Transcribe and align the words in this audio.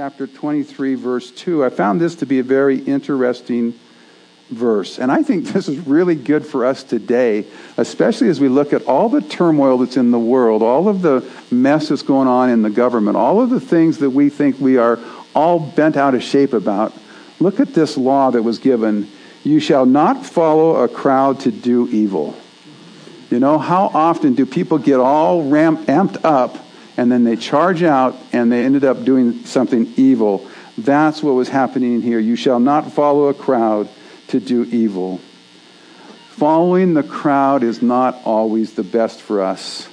chapter 0.00 0.26
23, 0.26 0.94
verse 0.94 1.30
2. 1.30 1.62
I 1.62 1.68
found 1.68 2.00
this 2.00 2.14
to 2.14 2.24
be 2.24 2.38
a 2.38 2.42
very 2.42 2.78
interesting 2.78 3.78
verse. 4.48 4.98
And 4.98 5.12
I 5.12 5.22
think 5.22 5.44
this 5.52 5.68
is 5.68 5.78
really 5.86 6.14
good 6.14 6.46
for 6.46 6.64
us 6.64 6.82
today, 6.82 7.44
especially 7.76 8.30
as 8.30 8.40
we 8.40 8.48
look 8.48 8.72
at 8.72 8.86
all 8.86 9.10
the 9.10 9.20
turmoil 9.20 9.76
that's 9.76 9.98
in 9.98 10.10
the 10.10 10.18
world, 10.18 10.62
all 10.62 10.88
of 10.88 11.02
the 11.02 11.30
mess 11.50 11.90
that's 11.90 12.00
going 12.00 12.28
on 12.28 12.48
in 12.48 12.62
the 12.62 12.70
government, 12.70 13.18
all 13.18 13.42
of 13.42 13.50
the 13.50 13.60
things 13.60 13.98
that 13.98 14.08
we 14.08 14.30
think 14.30 14.58
we 14.58 14.78
are 14.78 14.98
all 15.34 15.60
bent 15.60 15.98
out 15.98 16.14
of 16.14 16.22
shape 16.22 16.54
about. 16.54 16.94
Look 17.38 17.60
at 17.60 17.74
this 17.74 17.98
law 17.98 18.30
that 18.30 18.42
was 18.42 18.58
given. 18.58 19.06
You 19.44 19.60
shall 19.60 19.84
not 19.84 20.24
follow 20.24 20.76
a 20.76 20.88
crowd 20.88 21.40
to 21.40 21.50
do 21.50 21.86
evil. 21.88 22.34
You 23.28 23.38
know, 23.38 23.58
how 23.58 23.90
often 23.92 24.32
do 24.32 24.46
people 24.46 24.78
get 24.78 24.98
all 24.98 25.50
ramp, 25.50 25.80
amped 25.80 26.24
up 26.24 26.56
and 27.00 27.10
then 27.10 27.24
they 27.24 27.34
charge 27.34 27.82
out 27.82 28.14
and 28.30 28.52
they 28.52 28.62
ended 28.62 28.84
up 28.84 29.04
doing 29.04 29.46
something 29.46 29.90
evil? 29.96 30.46
That's 30.76 31.22
what 31.22 31.32
was 31.32 31.48
happening 31.48 32.02
here. 32.02 32.18
You 32.18 32.36
shall 32.36 32.60
not 32.60 32.92
follow 32.92 33.28
a 33.28 33.34
crowd 33.34 33.88
to 34.28 34.38
do 34.38 34.64
evil. 34.64 35.18
Following 36.32 36.92
the 36.92 37.02
crowd 37.02 37.62
is 37.62 37.80
not 37.80 38.20
always 38.26 38.74
the 38.74 38.82
best 38.82 39.18
for 39.22 39.42
us, 39.42 39.88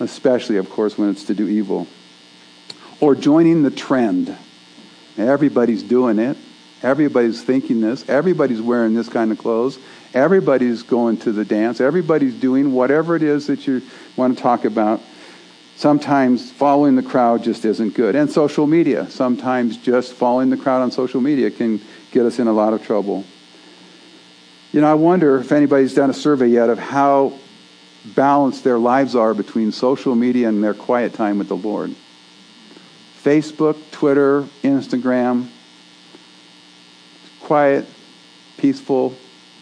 especially, 0.00 0.56
of 0.56 0.70
course, 0.70 0.96
when 0.96 1.10
it's 1.10 1.24
to 1.24 1.34
do 1.34 1.46
evil. 1.46 1.86
Or 3.00 3.14
joining 3.14 3.62
the 3.62 3.70
trend. 3.70 4.34
Everybody's 5.18 5.82
doing 5.82 6.18
it. 6.18 6.38
Everybody's 6.82 7.42
thinking 7.42 7.82
this. 7.82 8.08
Everybody's 8.08 8.62
wearing 8.62 8.94
this 8.94 9.10
kind 9.10 9.30
of 9.30 9.36
clothes. 9.36 9.78
Everybody's 10.14 10.82
going 10.84 11.18
to 11.18 11.32
the 11.32 11.44
dance. 11.44 11.82
Everybody's 11.82 12.32
doing 12.32 12.72
whatever 12.72 13.14
it 13.14 13.22
is 13.22 13.48
that 13.48 13.66
you 13.66 13.82
want 14.16 14.38
to 14.38 14.42
talk 14.42 14.64
about. 14.64 15.02
Sometimes 15.76 16.50
following 16.50 16.96
the 16.96 17.02
crowd 17.02 17.44
just 17.44 17.66
isn't 17.66 17.94
good. 17.94 18.16
And 18.16 18.30
social 18.30 18.66
media. 18.66 19.10
Sometimes 19.10 19.76
just 19.76 20.14
following 20.14 20.48
the 20.48 20.56
crowd 20.56 20.80
on 20.80 20.90
social 20.90 21.20
media 21.20 21.50
can 21.50 21.82
get 22.12 22.24
us 22.24 22.38
in 22.38 22.46
a 22.46 22.52
lot 22.52 22.72
of 22.72 22.82
trouble. 22.82 23.24
You 24.72 24.80
know, 24.80 24.90
I 24.90 24.94
wonder 24.94 25.38
if 25.38 25.52
anybody's 25.52 25.94
done 25.94 26.08
a 26.08 26.14
survey 26.14 26.48
yet 26.48 26.70
of 26.70 26.78
how 26.78 27.34
balanced 28.06 28.64
their 28.64 28.78
lives 28.78 29.14
are 29.14 29.34
between 29.34 29.70
social 29.70 30.14
media 30.14 30.48
and 30.48 30.64
their 30.64 30.72
quiet 30.72 31.12
time 31.12 31.38
with 31.38 31.48
the 31.48 31.56
Lord. 31.56 31.94
Facebook, 33.22 33.76
Twitter, 33.90 34.42
Instagram, 34.62 35.48
quiet, 37.40 37.84
peaceful, 38.56 39.14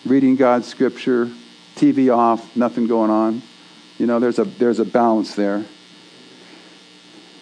reading 0.04 0.36
God's 0.36 0.68
scripture, 0.68 1.28
TV 1.74 2.14
off, 2.14 2.54
nothing 2.56 2.86
going 2.86 3.10
on. 3.10 3.42
You 3.98 4.06
know, 4.06 4.20
there's 4.20 4.38
a, 4.38 4.44
there's 4.44 4.78
a 4.78 4.84
balance 4.84 5.34
there. 5.34 5.64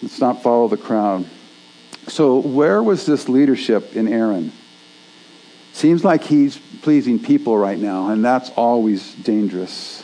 Let's 0.03 0.19
not 0.19 0.43
follow 0.43 0.67
the 0.67 0.75
crowd. 0.75 1.25
So, 2.07 2.39
where 2.39 2.83
was 2.83 3.05
this 3.05 3.29
leadership 3.29 3.95
in 3.95 4.09
Aaron? 4.09 4.51
Seems 5.71 6.03
like 6.03 6.25
he's 6.25 6.57
pleasing 6.81 7.19
people 7.19 7.57
right 7.57 7.79
now, 7.79 8.09
and 8.09 8.23
that's 8.23 8.49
always 8.57 9.13
dangerous. 9.15 10.03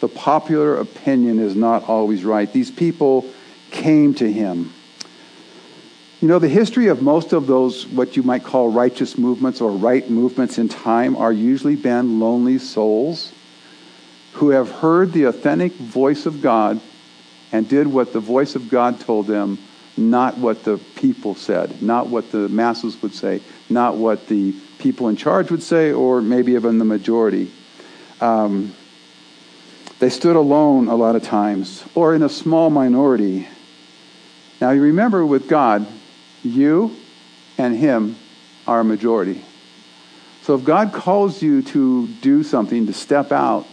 The 0.00 0.08
popular 0.08 0.78
opinion 0.78 1.40
is 1.40 1.54
not 1.54 1.90
always 1.90 2.24
right. 2.24 2.50
These 2.50 2.70
people 2.70 3.26
came 3.70 4.14
to 4.14 4.32
him. 4.32 4.72
You 6.22 6.28
know, 6.28 6.38
the 6.38 6.48
history 6.48 6.86
of 6.86 7.02
most 7.02 7.34
of 7.34 7.46
those, 7.46 7.86
what 7.86 8.16
you 8.16 8.22
might 8.22 8.44
call 8.44 8.72
righteous 8.72 9.18
movements 9.18 9.60
or 9.60 9.72
right 9.72 10.08
movements 10.08 10.56
in 10.56 10.70
time, 10.70 11.16
are 11.16 11.32
usually 11.32 11.76
been 11.76 12.18
lonely 12.18 12.56
souls 12.58 13.30
who 14.32 14.48
have 14.50 14.70
heard 14.70 15.12
the 15.12 15.24
authentic 15.24 15.72
voice 15.74 16.24
of 16.24 16.40
God 16.40 16.80
and 17.52 17.68
did 17.68 17.86
what 17.86 18.12
the 18.12 18.20
voice 18.20 18.54
of 18.56 18.68
God 18.68 18.98
told 18.98 19.26
them, 19.26 19.58
not 19.96 20.38
what 20.38 20.64
the 20.64 20.78
people 20.96 21.34
said, 21.34 21.82
not 21.82 22.08
what 22.08 22.32
the 22.32 22.48
masses 22.48 23.00
would 23.02 23.14
say, 23.14 23.42
not 23.68 23.96
what 23.96 24.26
the 24.28 24.52
people 24.78 25.08
in 25.08 25.16
charge 25.16 25.50
would 25.50 25.62
say, 25.62 25.92
or 25.92 26.22
maybe 26.22 26.52
even 26.52 26.78
the 26.78 26.84
majority. 26.84 27.52
Um, 28.20 28.74
they 29.98 30.08
stood 30.08 30.34
alone 30.34 30.88
a 30.88 30.96
lot 30.96 31.14
of 31.14 31.22
times, 31.22 31.84
or 31.94 32.14
in 32.14 32.22
a 32.22 32.28
small 32.28 32.70
minority. 32.70 33.46
Now, 34.60 34.70
you 34.70 34.82
remember 34.82 35.24
with 35.24 35.46
God, 35.48 35.86
you 36.42 36.96
and 37.58 37.76
Him 37.76 38.16
are 38.66 38.80
a 38.80 38.84
majority. 38.84 39.44
So 40.42 40.56
if 40.56 40.64
God 40.64 40.92
calls 40.92 41.40
you 41.42 41.62
to 41.62 42.08
do 42.08 42.42
something, 42.42 42.86
to 42.86 42.92
step 42.92 43.30
out, 43.30 43.66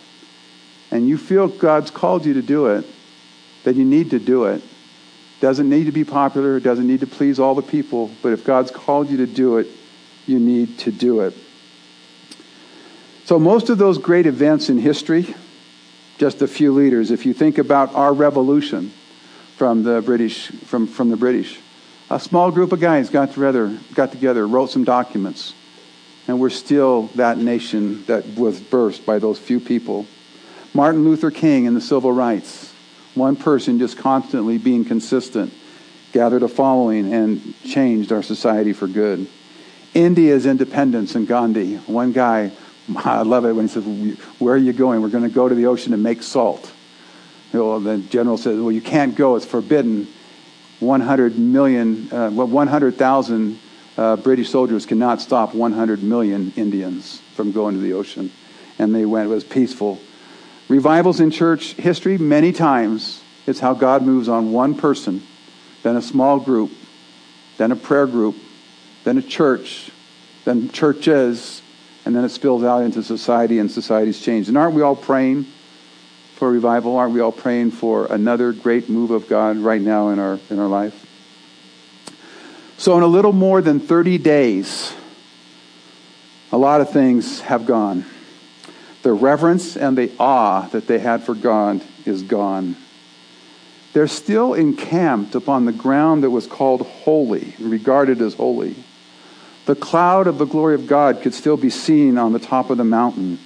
and 0.92 1.08
you 1.08 1.18
feel 1.18 1.48
God's 1.48 1.90
called 1.90 2.26
you 2.26 2.36
to 2.36 2.42
do 2.42 2.68
it, 2.68 2.86
then 3.64 3.76
you 3.76 3.86
need 3.86 4.12
to 4.12 4.20
do 4.20 4.46
it. 4.46 4.62
Doesn't 5.40 5.70
need 5.70 5.86
to 5.86 5.92
be 5.92 6.04
popular, 6.04 6.60
doesn't 6.60 6.88
need 6.88 7.00
to 7.00 7.08
please 7.08 7.40
all 7.40 7.56
the 7.56 7.62
people, 7.62 8.12
but 8.22 8.34
if 8.34 8.44
God's 8.44 8.72
called 8.72 9.10
you 9.10 9.18
to 9.18 9.26
do 9.28 9.58
it, 9.58 9.68
you 10.26 10.40
need 10.40 10.78
to 10.80 10.92
do 10.92 11.22
it. 11.22 11.34
So, 13.26 13.40
most 13.40 13.70
of 13.70 13.78
those 13.78 13.98
great 13.98 14.26
events 14.26 14.70
in 14.70 14.80
history, 14.80 15.36
just 16.18 16.42
a 16.42 16.48
few 16.48 16.74
leaders. 16.74 17.12
If 17.12 17.26
you 17.26 17.34
think 17.34 17.58
about 17.58 17.96
our 17.96 18.14
revolution 18.14 18.92
from 19.56 19.84
the 19.84 20.02
British, 20.02 20.48
from, 20.48 20.88
from 20.88 21.10
the 21.10 21.16
British, 21.16 21.60
a 22.10 22.20
small 22.20 22.52
group 22.52 22.72
of 22.72 22.80
guys 22.80 23.10
got 23.10 23.34
together, 23.34 23.78
got 23.94 24.12
together, 24.12 24.48
wrote 24.48 24.72
some 24.72 24.84
documents, 24.84 25.54
and 26.28 26.40
we're 26.40 26.50
still 26.50 27.04
that 27.16 27.38
nation 27.38 28.04
that 28.06 28.26
was 28.36 28.60
birthed 28.60 29.06
by 29.06 29.20
those 29.20 29.40
few 29.40 29.60
people. 29.60 30.08
Martin 30.74 31.04
Luther 31.04 31.32
King 31.32 31.68
and 31.68 31.78
the 31.78 31.82
civil 31.82 32.12
rights, 32.12 32.69
one 33.16 33.36
person 33.36 33.80
just 33.80 33.98
constantly 33.98 34.58
being 34.58 34.86
consistent, 34.86 35.54
gathered 36.12 36.44
a 36.44 36.48
following 36.48 37.14
and 37.14 37.54
changed 37.64 38.12
our 38.12 38.24
society 38.24 38.74
for 38.74 38.88
good. 38.88 39.28
India's 39.94 40.46
independence 40.46 41.16
and 41.16 41.28
Gandhi. 41.28 41.78
One 41.78 42.12
guy, 42.12 42.52
I 42.98 43.22
love 43.22 43.46
it 43.46 43.54
when 43.54 43.68
he 43.68 43.74
says, 43.74 43.86
Where 44.40 44.54
are 44.54 44.58
you 44.58 44.74
going? 44.74 45.02
We're 45.02 45.10
going 45.10 45.24
to 45.24 45.30
go 45.30 45.50
to 45.50 45.56
the 45.56 45.66
ocean 45.66 45.94
and 45.94 46.04
make 46.04 46.24
salt. 46.24 46.72
You 47.54 47.60
know, 47.60 47.80
the 47.80 47.98
general 47.98 48.38
says, 48.38 48.60
Well, 48.60 48.72
you 48.72 48.82
can't 48.82 49.16
go, 49.16 49.36
it's 49.36 49.46
forbidden. 49.46 50.08
100 50.80 51.38
million, 51.38 52.10
uh, 52.14 52.30
100,000 52.30 53.60
uh, 53.98 54.16
British 54.16 54.50
soldiers 54.50 54.86
cannot 54.86 55.20
stop 55.20 55.54
100 55.54 56.02
million 56.02 56.54
Indians 56.56 57.20
from 57.36 57.52
going 57.52 57.76
to 57.76 57.82
the 57.82 57.92
ocean. 57.92 58.32
And 58.78 58.96
they 58.96 59.06
went, 59.06 59.30
it 59.30 59.34
was 59.34 59.44
peaceful. 59.44 60.00
Revivals 60.70 61.20
in 61.20 61.32
church 61.32 61.74
history, 61.74 62.20
many 62.20 62.52
times, 62.52 63.22
it's 63.48 63.60
how 63.60 63.74
God 63.74 64.04
moves 64.04 64.30
on 64.30 64.52
one 64.52 64.76
person, 64.76 65.24
then 65.82 65.96
a 65.96 66.02
small 66.02 66.40
group, 66.40 66.72
then 67.58 67.72
a 67.72 67.76
prayer 67.76 68.06
group, 68.06 68.36
then 69.04 69.18
a 69.18 69.22
church, 69.24 69.90
then 70.46 70.70
churches, 70.70 71.64
and 72.06 72.16
then 72.16 72.24
it 72.24 72.30
spills 72.30 72.64
out 72.64 72.84
into 72.84 73.02
society, 73.02 73.58
and 73.58 73.72
society's 73.72 74.22
changed. 74.22 74.48
And 74.48 74.58
aren't 74.58 74.76
we 74.76 74.84
all 74.84 74.96
praying 74.96 75.48
for 76.36 76.52
revival? 76.52 76.96
Aren't 76.98 77.14
we 77.14 77.20
all 77.20 77.32
praying 77.32 77.72
for 77.72 78.06
another 78.06 78.54
great 78.54 78.90
move 78.90 79.10
of 79.10 79.28
God 79.28 79.58
right 79.58 79.82
now 79.82 80.10
in 80.10 80.20
our, 80.20 80.40
in 80.52 80.60
our 80.60 80.68
life? 80.68 81.08
So, 82.78 82.96
in 82.96 83.04
a 83.04 83.08
little 83.08 83.34
more 83.34 83.62
than 83.62 83.80
30 83.80 84.20
days, 84.20 84.94
a 86.52 86.58
lot 86.58 86.80
of 86.80 86.92
things 86.92 87.42
have 87.42 87.66
gone. 87.66 88.06
The 89.02 89.14
reverence 89.14 89.78
and 89.78 89.98
the 89.98 90.12
awe 90.20 90.68
that 90.70 90.88
they 90.88 91.00
had 91.00 91.24
for 91.24 91.34
God 91.34 91.82
is 92.06 92.22
gone. 92.22 92.76
They're 93.94 94.08
still 94.08 94.54
encamped 94.54 95.36
upon 95.36 95.66
the 95.66 95.72
ground 95.72 96.24
that 96.24 96.30
was 96.30 96.48
called 96.48 96.82
holy, 96.82 97.56
regarded 97.60 98.22
as 98.22 98.36
holy. 98.36 98.76
The 99.66 99.76
cloud 99.76 100.28
of 100.28 100.38
the 100.38 100.46
glory 100.46 100.76
of 100.76 100.88
God 100.88 101.22
could 101.22 101.34
still 101.34 101.58
be 101.58 101.70
seen 101.70 102.18
on 102.18 102.34
the 102.34 102.40
top 102.40 102.70
of 102.70 102.78
the 102.78 102.84
mountain. 102.84 103.40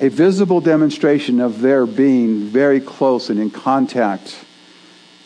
A 0.00 0.08
visible 0.08 0.60
demonstration 0.60 1.40
of 1.40 1.60
their 1.60 1.86
being 1.86 2.44
very 2.44 2.80
close 2.80 3.30
and 3.30 3.38
in 3.38 3.50
contact 3.50 4.36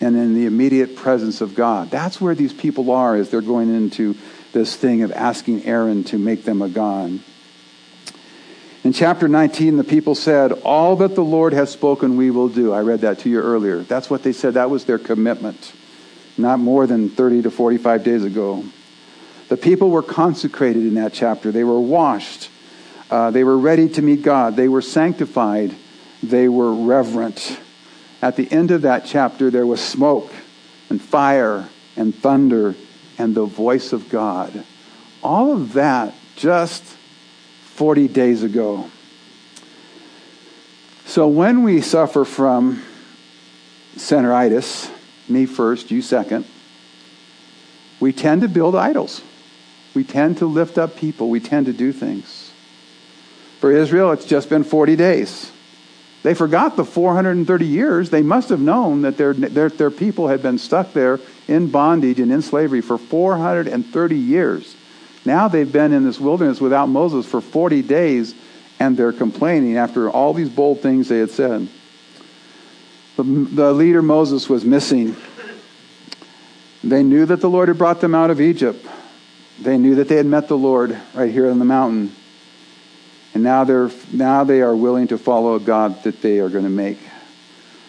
and 0.00 0.16
in 0.16 0.34
the 0.34 0.46
immediate 0.46 0.96
presence 0.96 1.40
of 1.40 1.54
God. 1.54 1.90
That's 1.90 2.20
where 2.20 2.34
these 2.34 2.52
people 2.52 2.90
are 2.90 3.14
as 3.14 3.30
they're 3.30 3.40
going 3.40 3.74
into 3.74 4.16
this 4.52 4.76
thing 4.76 5.02
of 5.02 5.12
asking 5.12 5.64
Aaron 5.64 6.04
to 6.04 6.18
make 6.18 6.44
them 6.44 6.60
a 6.60 6.68
God. 6.68 7.20
In 8.84 8.92
chapter 8.92 9.28
19, 9.28 9.78
the 9.78 9.84
people 9.84 10.14
said, 10.14 10.52
All 10.52 10.96
that 10.96 11.14
the 11.14 11.24
Lord 11.24 11.54
has 11.54 11.70
spoken, 11.72 12.18
we 12.18 12.30
will 12.30 12.50
do. 12.50 12.70
I 12.70 12.80
read 12.80 13.00
that 13.00 13.20
to 13.20 13.30
you 13.30 13.40
earlier. 13.40 13.78
That's 13.78 14.10
what 14.10 14.22
they 14.22 14.34
said. 14.34 14.54
That 14.54 14.68
was 14.68 14.84
their 14.84 14.98
commitment, 14.98 15.72
not 16.36 16.58
more 16.58 16.86
than 16.86 17.08
30 17.08 17.42
to 17.42 17.50
45 17.50 18.04
days 18.04 18.24
ago. 18.24 18.62
The 19.48 19.56
people 19.56 19.88
were 19.88 20.02
consecrated 20.02 20.82
in 20.82 20.94
that 20.94 21.14
chapter. 21.14 21.50
They 21.50 21.64
were 21.64 21.80
washed. 21.80 22.50
Uh, 23.10 23.30
they 23.30 23.42
were 23.42 23.56
ready 23.56 23.88
to 23.88 24.02
meet 24.02 24.22
God. 24.22 24.54
They 24.54 24.68
were 24.68 24.82
sanctified. 24.82 25.74
They 26.22 26.48
were 26.50 26.74
reverent. 26.74 27.58
At 28.20 28.36
the 28.36 28.50
end 28.52 28.70
of 28.70 28.82
that 28.82 29.06
chapter, 29.06 29.50
there 29.50 29.66
was 29.66 29.82
smoke 29.82 30.30
and 30.90 31.00
fire 31.00 31.70
and 31.96 32.14
thunder 32.14 32.74
and 33.16 33.34
the 33.34 33.46
voice 33.46 33.94
of 33.94 34.10
God. 34.10 34.62
All 35.22 35.54
of 35.54 35.72
that 35.72 36.12
just 36.36 36.84
40 37.74 38.06
days 38.06 38.44
ago. 38.44 38.88
So 41.06 41.26
when 41.26 41.64
we 41.64 41.80
suffer 41.80 42.24
from 42.24 42.82
centeritis, 43.96 44.90
me 45.28 45.44
first, 45.46 45.90
you 45.90 46.00
second, 46.00 46.44
we 47.98 48.12
tend 48.12 48.42
to 48.42 48.48
build 48.48 48.76
idols. 48.76 49.22
We 49.92 50.04
tend 50.04 50.38
to 50.38 50.46
lift 50.46 50.78
up 50.78 50.96
people. 50.96 51.28
We 51.30 51.40
tend 51.40 51.66
to 51.66 51.72
do 51.72 51.92
things. 51.92 52.52
For 53.58 53.72
Israel, 53.72 54.12
it's 54.12 54.24
just 54.24 54.48
been 54.48 54.62
40 54.62 54.94
days. 54.94 55.50
They 56.22 56.34
forgot 56.34 56.76
the 56.76 56.84
430 56.84 57.66
years. 57.66 58.10
They 58.10 58.22
must 58.22 58.50
have 58.50 58.60
known 58.60 59.02
that 59.02 59.16
their, 59.16 59.34
their, 59.34 59.68
their 59.68 59.90
people 59.90 60.28
had 60.28 60.42
been 60.42 60.58
stuck 60.58 60.92
there 60.92 61.18
in 61.48 61.70
bondage 61.70 62.20
and 62.20 62.30
in 62.30 62.40
slavery 62.40 62.80
for 62.80 62.98
430 62.98 64.16
years. 64.16 64.76
Now 65.24 65.48
they've 65.48 65.70
been 65.70 65.92
in 65.92 66.04
this 66.04 66.20
wilderness 66.20 66.60
without 66.60 66.88
Moses 66.88 67.26
for 67.26 67.40
40 67.40 67.82
days, 67.82 68.34
and 68.78 68.96
they're 68.96 69.12
complaining 69.12 69.76
after 69.76 70.10
all 70.10 70.34
these 70.34 70.50
bold 70.50 70.80
things 70.80 71.08
they 71.08 71.18
had 71.18 71.30
said. 71.30 71.68
The, 73.16 73.22
the 73.22 73.72
leader 73.72 74.02
Moses 74.02 74.48
was 74.48 74.64
missing. 74.64 75.16
They 76.82 77.02
knew 77.02 77.24
that 77.26 77.40
the 77.40 77.48
Lord 77.48 77.68
had 77.68 77.78
brought 77.78 78.00
them 78.00 78.14
out 78.14 78.30
of 78.30 78.40
Egypt. 78.40 78.84
They 79.60 79.78
knew 79.78 79.94
that 79.96 80.08
they 80.08 80.16
had 80.16 80.26
met 80.26 80.48
the 80.48 80.58
Lord 80.58 80.98
right 81.14 81.30
here 81.30 81.50
on 81.50 81.58
the 81.58 81.64
mountain. 81.64 82.14
And 83.32 83.42
now, 83.42 83.64
they're, 83.64 83.90
now 84.12 84.44
they 84.44 84.60
are 84.62 84.74
willing 84.74 85.08
to 85.08 85.18
follow 85.18 85.54
a 85.54 85.60
God 85.60 86.02
that 86.04 86.22
they 86.22 86.40
are 86.40 86.48
going 86.48 86.64
to 86.64 86.70
make. 86.70 86.98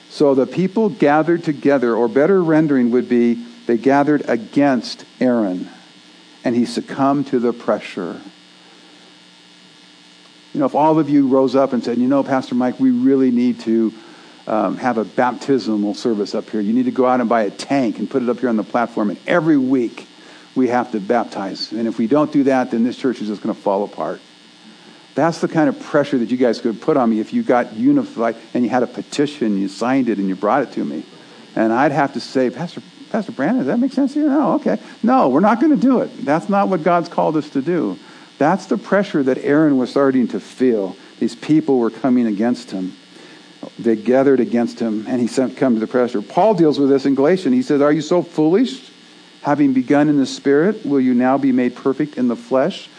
So 0.10 0.34
the 0.34 0.48
people 0.48 0.90
gathered 0.90 1.44
together, 1.44 1.94
or 1.96 2.08
better 2.08 2.42
rendering 2.42 2.92
would 2.92 3.10
be 3.10 3.46
they 3.66 3.78
gathered 3.78 4.24
against 4.30 5.04
Aaron, 5.20 5.70
and 6.46 6.56
he 6.56 6.66
succumbed 6.66 7.28
to 7.28 7.40
the 7.40 7.52
pressure. 7.52 8.22
You 10.54 10.60
know, 10.62 10.68
if 10.68 10.76
all 10.76 11.00
of 11.00 11.10
you 11.10 11.28
rose 11.28 11.56
up 11.56 11.74
and 11.74 11.84
said, 11.84 11.98
you 11.98 12.08
know, 12.08 12.24
Pastor 12.24 12.56
Mike, 12.56 12.80
we 12.80 12.92
really 12.92 13.32
need 13.32 13.60
to 13.62 13.94
um, 14.48 14.78
have 14.78 14.98
a 14.98 15.04
baptismal 15.04 15.96
service 15.96 16.36
up 16.36 16.50
here. 16.50 16.62
You 16.62 16.72
need 16.72 16.86
to 16.86 16.92
go 16.92 17.08
out 17.08 17.20
and 17.20 17.28
buy 17.28 17.42
a 17.42 17.50
tank 17.50 17.98
and 18.00 18.10
put 18.10 18.24
it 18.24 18.30
up 18.30 18.40
here 18.40 18.48
on 18.48 18.56
the 18.56 18.64
platform. 18.64 19.10
And 19.10 19.20
every 19.28 19.58
week 19.58 20.08
we 20.56 20.70
have 20.70 20.92
to 20.92 21.00
baptize. 21.00 21.72
And 21.72 21.88
if 21.88 21.98
we 21.98 22.08
don't 22.08 22.32
do 22.32 22.44
that, 22.44 22.72
then 22.72 22.84
this 22.84 22.96
church 22.96 23.22
is 23.22 23.28
just 23.28 23.42
going 23.42 23.54
to 23.54 23.60
fall 23.60 23.84
apart. 23.84 24.22
That's 25.16 25.40
the 25.40 25.48
kind 25.48 25.68
of 25.68 25.80
pressure 25.80 26.18
that 26.20 26.30
you 26.30 26.38
guys 26.38 26.62
could 26.62 26.80
put 26.80 26.96
on 26.96 27.10
me 27.10 27.20
if 27.20 27.34
you 27.34 27.42
got 27.42 27.74
unified 27.74 28.36
and 28.54 28.64
you 28.64 28.70
had 28.70 28.84
a 28.84 28.88
petition, 28.88 29.58
you 29.58 29.68
signed 29.68 30.10
it, 30.10 30.20
and 30.20 30.28
you 30.28 30.36
brought 30.36 30.62
it 30.64 30.74
to 30.74 30.86
me. 30.86 31.04
And 31.56 31.74
I'd 31.74 31.94
have 31.94 32.14
to 32.14 32.20
say, 32.20 32.50
Pastor, 32.50 32.82
Pastor 33.16 33.32
Brandon, 33.32 33.60
does 33.60 33.68
that 33.68 33.80
make 33.80 33.94
sense 33.94 34.14
to 34.14 34.20
you? 34.20 34.28
No, 34.28 34.54
okay. 34.54 34.78
No, 35.02 35.30
we're 35.30 35.40
not 35.40 35.62
going 35.62 35.72
to 35.72 35.82
do 35.82 36.02
it. 36.02 36.26
That's 36.26 36.50
not 36.50 36.68
what 36.68 36.84
God's 36.84 37.08
called 37.08 37.38
us 37.38 37.50
to 37.52 37.62
do. 37.62 37.98
That's 38.38 38.66
the 38.66 38.78
pressure 38.78 39.24
that 39.24 39.38
Aaron 39.38 39.78
was 39.78 39.90
starting 39.90 40.28
to 40.30 40.40
feel. 40.40 40.98
These 41.20 41.36
people 41.36 41.80
were 41.80 41.90
coming 41.90 42.28
against 42.28 42.72
him 42.72 42.94
they 43.80 43.96
gathered 43.96 44.40
against 44.40 44.80
him 44.80 45.06
and 45.08 45.22
he 45.22 45.28
come 45.28 45.74
to 45.74 45.80
the 45.80 45.88
pressure. 45.88 46.22
Paul 46.22 46.54
deals 46.54 46.80
with 46.80 46.90
this 46.90 47.06
in 47.06 47.16
Galatians. 47.16 47.54
He 47.54 47.62
says, 47.62 47.82
Are 47.82 47.92
you 47.92 48.02
so 48.02 48.22
foolish? 48.22 48.92
Having 49.42 49.74
begun 49.74 50.10
in 50.10 50.18
the 50.18 50.26
spirit, 50.26 50.86
will 50.86 51.00
you 51.00 51.14
now 51.14 51.38
be 51.38 51.52
made 51.52 51.76
perfect 51.76 52.18
in 52.18 52.28
the 52.28 52.36
flesh? 52.36 52.90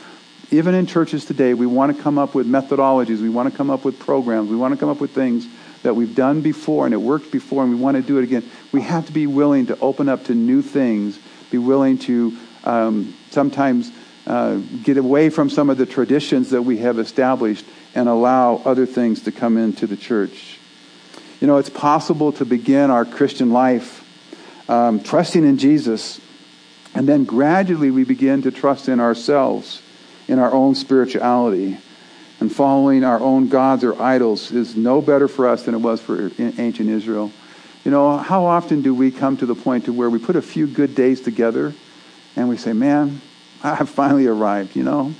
Even 0.51 0.75
in 0.75 0.87
churches 0.87 1.25
today, 1.25 1.55
we 1.55 1.67
want 1.67 1.97
to 1.97 2.03
come 2.03 2.19
up 2.19 2.35
with 2.35 2.47
methodologies, 2.47 3.21
we 3.21 3.29
want 3.29 3.51
to 3.51 3.57
come 3.57 3.69
up 3.69 3.85
with 3.85 3.99
programs, 3.99 4.49
we 4.49 4.57
want 4.57 4.73
to 4.73 4.79
come 4.79 4.89
up 4.89 5.01
with 5.01 5.11
things 5.11 5.47
that 5.87 5.95
we've 5.95 6.17
done 6.17 6.41
before 6.41 6.85
and 6.85 6.93
it 6.93 6.99
worked 6.99 7.31
before 7.31 7.63
and 7.63 7.73
we 7.73 7.79
want 7.79 7.97
to 7.97 8.03
do 8.03 8.19
it 8.19 8.25
again. 8.25 8.43
We 8.73 8.83
have 8.83 9.07
to 9.07 9.13
be 9.13 9.29
willing 9.29 9.67
to 9.67 9.79
open 9.79 10.09
up 10.09 10.25
to 10.25 10.35
new 10.35 10.61
things, 10.61 11.17
be 11.53 11.59
willing 11.59 11.99
to 11.99 12.37
um, 12.65 13.15
sometimes 13.31 13.93
uh, 14.27 14.57
get 14.83 14.97
away 14.97 15.31
from 15.31 15.49
some 15.49 15.71
of 15.71 15.79
the 15.79 15.87
traditions 15.87 16.51
that 16.51 16.63
we 16.63 16.79
have 16.79 16.99
established 16.99 17.65
and 17.95 18.09
allow 18.09 18.57
other 18.65 18.85
things 18.85 19.23
to 19.23 19.33
come 19.33 19.57
into 19.57 19.87
the 19.87 19.97
church. 19.97 20.59
You 21.41 21.47
know, 21.47 21.59
it's 21.59 21.71
possible 21.71 22.33
to 22.33 22.45
begin 22.45 22.91
our 22.91 23.05
Christian 23.05 23.53
life 23.53 24.03
um, 24.69 25.01
trusting 25.01 25.47
in 25.47 25.59
Jesus, 25.59 26.21
and 26.97 27.09
then 27.09 27.25
gradually 27.25 27.93
we 27.93 28.03
begin 28.03 28.43
to 28.43 28.51
trust 28.51 28.89
in 28.89 28.99
ourselves, 28.99 29.81
in 30.27 30.41
our 30.41 30.53
own 30.53 30.75
spirituality. 30.75 31.79
And 32.47 32.55
following 32.55 33.03
our 33.03 33.19
own 33.19 33.49
gods 33.49 33.83
or 33.83 34.01
idols 34.01 34.53
is 34.53 34.77
no 34.77 35.03
better 35.03 35.27
for 35.27 35.49
us 35.49 35.65
than 35.65 35.75
it 35.75 35.79
was 35.79 36.01
for 36.01 36.31
ancient 36.39 36.89
Israel. 36.89 37.33
You 37.85 37.91
know, 37.91 38.19
how 38.19 38.45
often 38.47 38.83
do 38.83 38.95
we 38.95 39.11
come 39.11 39.37
to 39.39 39.47
the 39.47 39.57
point 39.57 39.87
to 39.87 39.93
where 39.93 40.09
we 40.09 40.21
put 40.21 40.37
a 40.37 40.43
few 40.43 40.69
good 40.69 40.95
days 40.95 41.21
together 41.21 41.75
and 42.37 42.49
we 42.49 42.57
say, 42.57 42.73
man, 42.73 43.21
I 43.65 43.75
have 43.75 43.89
finally 43.89 44.29
arrived, 44.29 44.77
you 44.77 44.85
know? 44.85 45.13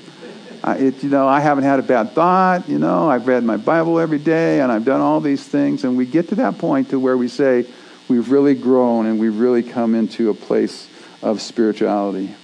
I, 0.63 0.77
it, 0.77 1.03
you 1.03 1.09
know, 1.09 1.27
I 1.27 1.41
haven't 1.41 1.65
had 1.65 1.81
a 1.81 1.83
bad 1.83 2.13
thought. 2.13 2.69
You 2.69 2.79
know, 2.79 3.11
I've 3.11 3.27
read 3.27 3.43
my 3.43 3.57
Bible 3.57 3.99
every 3.99 4.21
day, 4.21 4.61
and 4.61 4.71
I've 4.71 4.85
done 4.85 5.01
all 5.01 5.21
these 5.21 5.43
things. 5.43 5.83
And 5.83 5.97
we 5.97 6.07
get 6.07 6.29
to 6.29 6.37
that 6.37 6.59
point 6.59 6.91
to 6.91 7.01
where 7.01 7.17
we 7.17 7.27
say 7.27 7.67
we've 8.07 8.31
really 8.31 8.55
grown 8.55 9.07
and 9.07 9.19
we've 9.19 9.37
really 9.37 9.65
come 9.65 9.97
into 9.97 10.31
a 10.31 10.35
place 10.35 10.89
of 11.23 11.43
spirituality. 11.43 12.37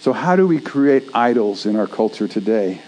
So, 0.00 0.12
how 0.12 0.36
do 0.36 0.46
we 0.46 0.60
create 0.60 1.08
idols 1.14 1.64
in 1.64 1.76
our 1.76 1.86
culture 1.86 2.28
today? 2.28 2.82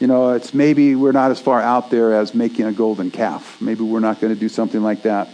You 0.00 0.06
know, 0.06 0.32
it's 0.32 0.52
maybe 0.52 0.94
we're 0.94 1.12
not 1.12 1.30
as 1.30 1.40
far 1.40 1.60
out 1.60 1.90
there 1.90 2.14
as 2.14 2.34
making 2.34 2.66
a 2.66 2.72
golden 2.72 3.10
calf. 3.10 3.60
Maybe 3.60 3.82
we're 3.82 4.00
not 4.00 4.20
going 4.20 4.34
to 4.34 4.38
do 4.38 4.48
something 4.48 4.82
like 4.82 5.02
that. 5.02 5.28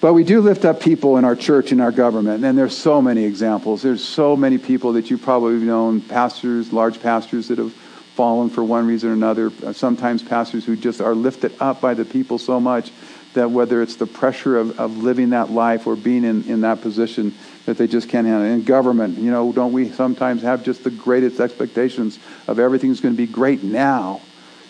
But 0.00 0.14
we 0.14 0.24
do 0.24 0.40
lift 0.40 0.64
up 0.64 0.80
people 0.80 1.18
in 1.18 1.24
our 1.24 1.36
church 1.36 1.72
and 1.72 1.80
our 1.80 1.92
government, 1.92 2.42
and 2.42 2.56
there's 2.56 2.76
so 2.76 3.02
many 3.02 3.24
examples. 3.24 3.82
There's 3.82 4.02
so 4.02 4.34
many 4.34 4.56
people 4.56 4.94
that 4.94 5.10
you've 5.10 5.22
probably 5.22 5.56
known, 5.56 6.00
pastors, 6.00 6.72
large 6.72 7.02
pastors 7.02 7.48
that 7.48 7.58
have 7.58 7.72
fallen 8.14 8.48
for 8.48 8.64
one 8.64 8.86
reason 8.86 9.10
or 9.10 9.12
another. 9.12 9.50
Sometimes 9.72 10.22
pastors 10.22 10.64
who 10.64 10.74
just 10.74 11.00
are 11.02 11.14
lifted 11.14 11.52
up 11.60 11.82
by 11.82 11.92
the 11.94 12.06
people 12.06 12.38
so 12.38 12.58
much 12.58 12.92
that 13.34 13.50
whether 13.50 13.82
it's 13.82 13.96
the 13.96 14.06
pressure 14.06 14.56
of, 14.56 14.78
of 14.78 14.96
living 14.98 15.30
that 15.30 15.50
life 15.50 15.86
or 15.86 15.96
being 15.96 16.24
in, 16.24 16.44
in 16.44 16.62
that 16.62 16.80
position, 16.80 17.34
that 17.66 17.78
they 17.78 17.86
just 17.86 18.08
can't 18.08 18.26
handle. 18.26 18.44
In 18.44 18.64
government, 18.64 19.18
you 19.18 19.30
know, 19.30 19.52
don't 19.52 19.72
we 19.72 19.90
sometimes 19.90 20.42
have 20.42 20.64
just 20.64 20.84
the 20.84 20.90
greatest 20.90 21.40
expectations 21.40 22.18
of 22.48 22.58
everything's 22.58 23.00
going 23.00 23.14
to 23.14 23.18
be 23.18 23.30
great 23.30 23.62
now, 23.62 24.20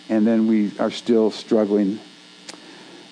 and 0.08 0.26
then 0.26 0.46
we 0.46 0.72
are 0.78 0.90
still 0.90 1.30
struggling 1.30 2.00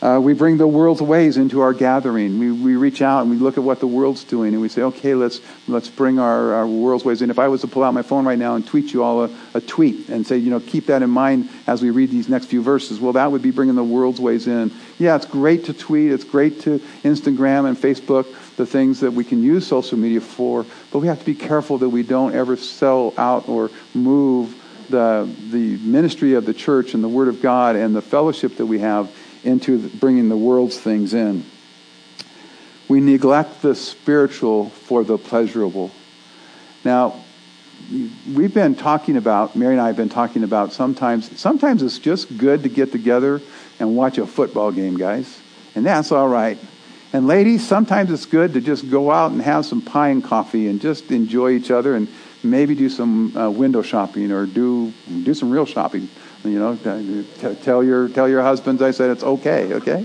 uh, 0.01 0.21
we 0.23 0.33
bring 0.33 0.59
the 0.59 0.67
world's 0.67 1.03
ways 1.03 1.37
into 1.37 1.61
our 1.61 1.73
gathering. 1.73 2.39
We, 2.39 2.53
we 2.53 2.77
reach 2.77 3.03
out 3.03 3.23
and 3.23 3.31
we 3.31 3.37
look 3.37 3.59
at 3.59 3.65
what 3.65 3.81
the 3.81 3.87
world's 3.89 4.23
doing 4.23 4.53
and 4.53 4.63
we 4.63 4.69
say, 4.69 4.83
okay, 4.83 5.15
let's, 5.15 5.41
let's 5.67 5.89
bring 5.89 6.21
our, 6.21 6.55
our 6.55 6.67
world's 6.69 7.05
ways 7.05 7.21
in. 7.21 7.31
If 7.31 7.39
I 7.41 7.49
was 7.49 7.63
to 7.63 7.67
pull 7.67 7.83
out 7.83 7.95
my 7.95 8.03
phone 8.03 8.25
right 8.25 8.39
now 8.39 8.55
and 8.55 8.65
tweet 8.65 8.93
you 8.93 9.03
all 9.03 9.25
a, 9.25 9.31
a 9.55 9.61
tweet 9.61 10.09
and 10.09 10.25
say, 10.25 10.37
you 10.37 10.51
know, 10.51 10.61
keep 10.61 10.87
that 10.87 11.03
in 11.03 11.11
mind 11.11 11.49
as 11.67 11.83
we 11.83 11.91
read 11.91 12.11
these 12.11 12.29
next 12.29 12.47
few 12.47 12.63
verses, 12.63 13.01
well, 13.01 13.15
that 13.15 13.33
would 13.33 13.43
be 13.43 13.51
bringing 13.51 13.75
the 13.75 13.83
world's 13.83 14.21
ways 14.21 14.47
in. 14.47 14.71
Yeah, 14.99 15.15
it's 15.15 15.27
great 15.27 15.67
to 15.67 15.73
tweet, 15.73 16.11
it's 16.11 16.25
great 16.25 16.63
to 16.63 16.81
Instagram 17.05 17.69
and 17.69 17.77
Facebook, 17.77 18.27
the 18.57 18.67
things 18.67 19.01
that 19.01 19.13
we 19.13 19.23
can 19.23 19.43
use 19.43 19.65
social 19.65 19.97
media 19.97 20.21
for, 20.21 20.67
but 20.91 20.99
we 20.99 21.07
have 21.07 21.21
to 21.21 21.25
be 21.25 21.37
careful 21.37 21.79
that 21.79 21.89
we 21.89 22.03
don't 22.03 22.35
ever 22.35 22.57
sell 22.57 23.15
out 23.17 23.49
or 23.49 23.71
move 23.95 24.57
the, 24.91 25.33
the 25.51 25.77
ministry 25.79 26.35
of 26.35 26.47
the 26.47 26.55
church 26.55 26.95
and 26.95 27.05
the 27.05 27.09
Word 27.09 27.29
of 27.29 27.41
God 27.41 27.77
and 27.77 27.95
the 27.95 28.03
fellowship 28.03 28.57
that 28.57 28.67
we 28.67 28.81
have 28.81 29.15
into 29.45 29.89
bringing 29.89 30.29
the 30.29 30.37
world's 30.37 30.79
things 30.79 31.15
in. 31.15 31.45
We 32.89 33.01
neglect 33.01 33.63
the 33.63 33.77
spiritual 33.77 34.71
for 34.71 35.05
the 35.05 35.19
pleasurable. 35.19 35.93
Now, 36.85 37.23
we've 38.35 38.53
been 38.53 38.75
talking 38.75 39.17
about, 39.17 39.55
Mary 39.55 39.75
and 39.75 39.81
I 39.81 39.89
have 39.89 39.97
been 39.97 40.09
talking 40.09 40.43
about 40.43 40.73
sometimes, 40.73 41.39
sometimes 41.39 41.83
it's 41.83 41.99
just 41.99 42.37
good 42.37 42.63
to 42.63 42.69
get 42.69 42.91
together 42.91 43.41
and 43.79 43.97
watch 43.97 44.19
a 44.19 44.27
football 44.27 44.73
game, 44.73 44.97
guys. 44.97 45.41
And 45.75 45.87
that's 45.87 46.13
all 46.13 46.29
right. 46.29 46.59
And 47.13 47.27
ladies, 47.27 47.67
sometimes 47.67 48.11
it's 48.11 48.27
good 48.27 48.53
to 48.55 48.61
just 48.61 48.91
go 48.91 49.11
out 49.11 49.31
and 49.31 49.41
have 49.41 49.65
some 49.65 49.81
pie 49.81 50.09
and 50.09 50.23
coffee 50.23 50.69
and 50.69 50.81
just 50.81 51.11
enjoy 51.11 51.53
each 51.53 51.71
other 51.71 51.95
and 51.95 52.09
maybe 52.43 52.75
do 52.75 52.89
some 52.89 53.37
uh, 53.37 53.51
window 53.51 53.83
shopping 53.83 54.31
or 54.31 54.47
do 54.47 54.93
do 55.07 55.33
some 55.35 55.51
real 55.51 55.65
shopping. 55.65 56.09
You 56.45 56.59
know, 56.59 56.77
tell 57.63 57.83
your 57.83 58.09
tell 58.09 58.29
your 58.29 58.43
husbands 58.43 58.83
I 58.83 58.91
said 58.91 59.11
it's 59.11 59.25
okay. 59.25 59.73
Okay. 59.75 60.05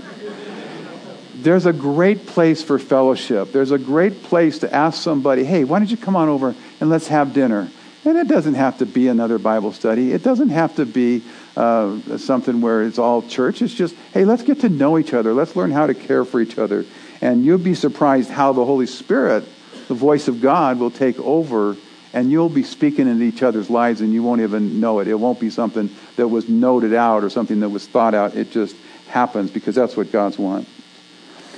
There's 1.36 1.66
a 1.66 1.74
great 1.74 2.26
place 2.26 2.62
for 2.62 2.78
fellowship. 2.78 3.52
There's 3.52 3.70
a 3.70 3.78
great 3.78 4.22
place 4.22 4.60
to 4.60 4.74
ask 4.74 5.02
somebody, 5.02 5.44
"Hey, 5.44 5.64
why 5.64 5.78
don't 5.78 5.90
you 5.90 5.98
come 5.98 6.16
on 6.16 6.30
over 6.30 6.54
and 6.80 6.88
let's 6.88 7.08
have 7.08 7.34
dinner?" 7.34 7.68
And 8.04 8.18
it 8.18 8.28
doesn't 8.28 8.54
have 8.54 8.78
to 8.78 8.86
be 8.86 9.08
another 9.08 9.38
Bible 9.38 9.72
study. 9.72 10.12
It 10.12 10.22
doesn't 10.22 10.50
have 10.50 10.76
to 10.76 10.84
be 10.84 11.22
uh, 11.56 12.18
something 12.18 12.60
where 12.60 12.82
it's 12.82 12.98
all 12.98 13.22
church. 13.22 13.62
It's 13.62 13.72
just, 13.72 13.94
hey, 14.12 14.24
let's 14.26 14.42
get 14.42 14.60
to 14.60 14.68
know 14.68 14.98
each 14.98 15.14
other. 15.14 15.32
Let's 15.32 15.56
learn 15.56 15.70
how 15.70 15.86
to 15.86 15.94
care 15.94 16.24
for 16.24 16.40
each 16.40 16.58
other. 16.58 16.84
And 17.22 17.44
you'll 17.44 17.58
be 17.58 17.74
surprised 17.74 18.28
how 18.28 18.52
the 18.52 18.64
Holy 18.64 18.86
Spirit, 18.86 19.44
the 19.88 19.94
voice 19.94 20.28
of 20.28 20.42
God, 20.42 20.78
will 20.78 20.90
take 20.90 21.18
over 21.18 21.76
and 22.12 22.30
you'll 22.30 22.50
be 22.50 22.62
speaking 22.62 23.08
into 23.08 23.24
each 23.24 23.42
other's 23.42 23.70
lives 23.70 24.00
and 24.00 24.12
you 24.12 24.22
won't 24.22 24.42
even 24.42 24.80
know 24.80 25.00
it. 25.00 25.08
It 25.08 25.14
won't 25.14 25.40
be 25.40 25.50
something 25.50 25.88
that 26.16 26.28
was 26.28 26.48
noted 26.48 26.92
out 26.92 27.24
or 27.24 27.30
something 27.30 27.60
that 27.60 27.70
was 27.70 27.86
thought 27.86 28.14
out. 28.14 28.36
It 28.36 28.50
just 28.50 28.76
happens 29.08 29.50
because 29.50 29.74
that's 29.74 29.96
what 29.96 30.12
God's 30.12 30.38
want. 30.38 30.68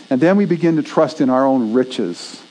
And 0.09 0.21
then 0.21 0.37
we 0.37 0.47
begin 0.47 0.77
to 0.77 0.83
trust 0.83 1.21
in 1.21 1.29
our 1.29 1.45
own 1.45 1.73
riches 1.73 2.43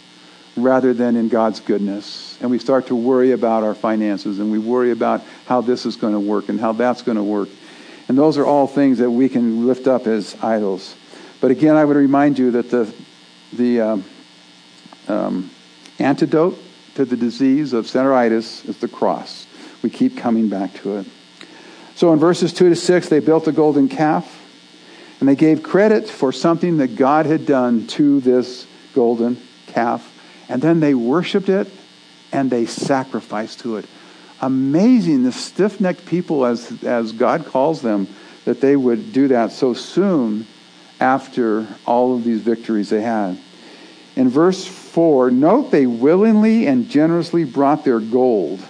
rather 0.56 0.94
than 0.94 1.16
in 1.16 1.28
God's 1.28 1.60
goodness. 1.60 2.38
And 2.42 2.50
we 2.50 2.60
start 2.60 2.88
to 2.88 2.96
worry 2.96 3.32
about 3.32 3.64
our 3.64 3.76
finances 3.76 4.40
and 4.40 4.52
we 4.52 4.60
worry 4.60 4.92
about 4.92 5.22
how 5.46 5.62
this 5.62 5.86
is 5.86 5.96
going 5.96 6.14
to 6.14 6.20
work 6.20 6.50
and 6.50 6.60
how 6.60 6.72
that's 6.72 7.02
going 7.02 7.18
to 7.18 7.24
work. 7.24 7.50
And 8.08 8.18
those 8.18 8.38
are 8.38 8.46
all 8.46 8.68
things 8.68 9.00
that 9.00 9.10
we 9.10 9.30
can 9.30 9.68
lift 9.68 9.88
up 9.88 10.08
as 10.08 10.36
idols. 10.42 10.96
But 11.42 11.52
again, 11.52 11.76
I 11.76 11.84
would 11.84 11.98
remind 11.98 12.40
you 12.40 12.52
that 12.52 12.70
the, 12.70 12.94
the 13.52 13.82
um, 13.82 14.06
um, 15.08 15.52
Antidote 16.00 16.58
to 16.96 17.06
the 17.06 17.18
disease 17.18 17.74
of 17.74 17.86
centeritis 17.86 18.68
is 18.68 18.78
the 18.78 18.88
cross. 18.88 19.48
We 19.82 19.90
keep 19.90 20.18
coming 20.18 20.50
back 20.50 20.74
to 20.76 20.98
it. 20.98 21.08
So 21.96 22.12
in 22.12 22.20
verses 22.20 22.54
2 22.54 22.70
to 22.70 22.76
6, 22.76 23.10
they 23.10 23.20
built 23.20 23.48
a 23.48 23.52
golden 23.52 23.88
calf, 23.88 24.42
and 25.20 25.30
they 25.30 25.36
gave 25.36 25.64
credit 25.64 26.10
for 26.10 26.32
something 26.32 26.78
that 26.78 26.96
God 26.96 27.26
had 27.26 27.46
done 27.46 27.88
to 27.88 28.20
this 28.20 28.68
golden 28.94 29.38
calf, 29.68 30.12
and 30.50 30.62
then 30.62 30.80
they 30.80 30.94
worshiped 30.94 31.50
it 31.50 31.68
and 32.32 32.50
they 32.50 32.66
sacrificed 32.66 33.60
to 33.62 33.78
it. 33.78 33.86
Amazing, 34.42 35.24
the 35.24 35.32
stiff 35.32 35.80
necked 35.80 36.06
people, 36.06 36.46
as, 36.46 36.84
as 36.84 37.12
God 37.14 37.46
calls 37.46 37.82
them, 37.82 38.08
that 38.44 38.62
they 38.62 38.76
would 38.76 39.14
do 39.14 39.30
that 39.30 39.52
so 39.52 39.74
soon 39.74 40.46
after 41.00 41.68
all 41.86 42.16
of 42.16 42.24
these 42.24 42.42
victories 42.42 42.90
they 42.90 43.02
had. 43.02 43.40
In 44.16 44.30
verse 44.30 44.66
4, 44.66 45.32
note 45.32 45.72
they 45.72 45.86
willingly 45.86 46.68
and 46.68 46.90
generously 46.90 47.44
brought 47.44 47.84
their 47.84 48.00
gold. 48.00 48.64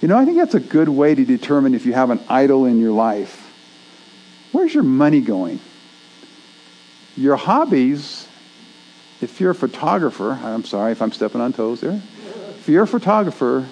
You 0.00 0.08
know, 0.08 0.18
I 0.18 0.24
think 0.24 0.36
that's 0.36 0.54
a 0.54 0.60
good 0.60 0.88
way 0.88 1.14
to 1.14 1.24
determine 1.24 1.74
if 1.74 1.86
you 1.86 1.92
have 1.92 2.10
an 2.10 2.20
idol 2.28 2.66
in 2.66 2.78
your 2.78 2.92
life. 2.92 3.40
Where's 4.52 4.74
your 4.74 4.84
money 4.84 5.20
going? 5.20 5.60
Your 7.16 7.36
hobbies, 7.36 8.28
if 9.20 9.40
you're 9.40 9.52
a 9.52 9.54
photographer, 9.54 10.32
I'm 10.42 10.64
sorry 10.64 10.92
if 10.92 11.00
I'm 11.00 11.12
stepping 11.12 11.40
on 11.40 11.52
toes 11.52 11.80
there. 11.80 12.00
If 12.50 12.68
you're 12.68 12.84
a 12.84 12.86
photographer, 12.86 13.66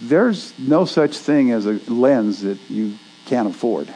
there's 0.00 0.56
no 0.58 0.84
such 0.84 1.16
thing 1.16 1.52
as 1.52 1.66
a 1.66 1.80
lens 1.90 2.42
that 2.42 2.58
you 2.68 2.98
can't 3.26 3.48
afford. 3.48 3.92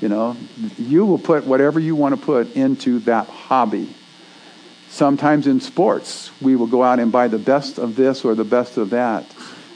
You 0.00 0.08
know, 0.08 0.36
you 0.78 1.04
will 1.04 1.18
put 1.18 1.44
whatever 1.44 1.78
you 1.78 1.94
want 1.94 2.18
to 2.18 2.20
put 2.20 2.56
into 2.56 3.00
that 3.00 3.28
hobby. 3.28 3.94
Sometimes 4.88 5.46
in 5.46 5.60
sports, 5.60 6.30
we 6.40 6.56
will 6.56 6.66
go 6.66 6.82
out 6.82 6.98
and 6.98 7.12
buy 7.12 7.28
the 7.28 7.38
best 7.38 7.78
of 7.78 7.96
this 7.96 8.24
or 8.24 8.34
the 8.34 8.44
best 8.44 8.76
of 8.76 8.90
that, 8.90 9.26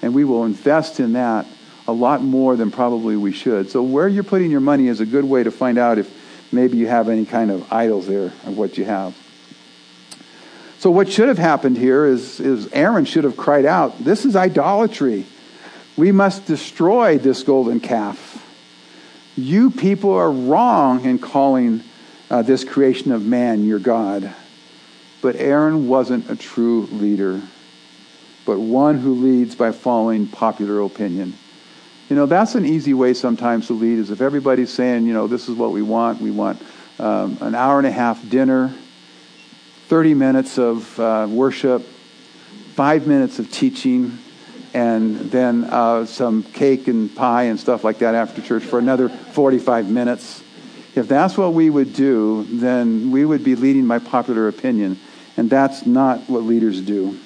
and 0.02 0.14
we 0.14 0.24
will 0.24 0.44
invest 0.44 0.98
in 0.98 1.12
that 1.12 1.46
a 1.86 1.92
lot 1.92 2.22
more 2.22 2.56
than 2.56 2.70
probably 2.70 3.16
we 3.16 3.32
should. 3.32 3.70
So, 3.70 3.82
where 3.82 4.08
you're 4.08 4.24
putting 4.24 4.50
your 4.50 4.60
money 4.60 4.88
is 4.88 5.00
a 5.00 5.06
good 5.06 5.24
way 5.24 5.42
to 5.42 5.50
find 5.50 5.78
out 5.78 5.98
if 5.98 6.10
maybe 6.52 6.78
you 6.78 6.86
have 6.86 7.08
any 7.08 7.26
kind 7.26 7.50
of 7.50 7.70
idols 7.72 8.06
there 8.06 8.32
of 8.44 8.56
what 8.56 8.78
you 8.78 8.84
have. 8.86 9.14
So, 10.84 10.90
what 10.90 11.10
should 11.10 11.28
have 11.28 11.38
happened 11.38 11.78
here 11.78 12.04
is, 12.04 12.40
is 12.40 12.70
Aaron 12.70 13.06
should 13.06 13.24
have 13.24 13.38
cried 13.38 13.64
out, 13.64 14.04
This 14.04 14.26
is 14.26 14.36
idolatry. 14.36 15.24
We 15.96 16.12
must 16.12 16.44
destroy 16.44 17.16
this 17.16 17.42
golden 17.42 17.80
calf. 17.80 18.46
You 19.34 19.70
people 19.70 20.12
are 20.12 20.30
wrong 20.30 21.06
in 21.06 21.18
calling 21.18 21.82
uh, 22.30 22.42
this 22.42 22.64
creation 22.64 23.12
of 23.12 23.24
man 23.24 23.64
your 23.64 23.78
God. 23.78 24.34
But 25.22 25.36
Aaron 25.36 25.88
wasn't 25.88 26.28
a 26.28 26.36
true 26.36 26.82
leader, 26.92 27.40
but 28.44 28.58
one 28.58 28.98
who 28.98 29.14
leads 29.14 29.54
by 29.54 29.72
following 29.72 30.26
popular 30.26 30.82
opinion. 30.82 31.32
You 32.10 32.16
know, 32.16 32.26
that's 32.26 32.56
an 32.56 32.66
easy 32.66 32.92
way 32.92 33.14
sometimes 33.14 33.68
to 33.68 33.72
lead, 33.72 34.00
is 34.00 34.10
if 34.10 34.20
everybody's 34.20 34.70
saying, 34.70 35.06
you 35.06 35.14
know, 35.14 35.28
this 35.28 35.48
is 35.48 35.56
what 35.56 35.72
we 35.72 35.80
want. 35.80 36.20
We 36.20 36.30
want 36.30 36.60
um, 36.98 37.38
an 37.40 37.54
hour 37.54 37.78
and 37.78 37.86
a 37.86 37.90
half 37.90 38.28
dinner, 38.28 38.74
30 39.88 40.14
minutes 40.14 40.58
of 40.58 40.98
uh, 40.98 41.26
worship, 41.28 41.82
five 42.74 43.06
minutes 43.06 43.38
of 43.38 43.50
teaching, 43.50 44.18
and 44.72 45.30
then 45.30 45.64
uh, 45.64 46.04
some 46.06 46.42
cake 46.42 46.88
and 46.88 47.14
pie 47.14 47.44
and 47.44 47.60
stuff 47.60 47.84
like 47.84 47.98
that 47.98 48.14
after 48.14 48.42
church 48.42 48.64
for 48.64 48.78
another 48.78 49.08
45 49.08 49.88
minutes. 49.88 50.42
If 50.94 51.08
that's 51.08 51.36
what 51.36 51.52
we 51.54 51.70
would 51.70 51.92
do, 51.92 52.44
then 52.50 53.10
we 53.10 53.24
would 53.24 53.44
be 53.44 53.56
leading 53.56 53.86
by 53.86 53.98
popular 53.98 54.48
opinion. 54.48 54.98
And 55.36 55.50
that's 55.50 55.86
not 55.86 56.20
what 56.28 56.44
leaders 56.44 56.80
do. 56.80 57.18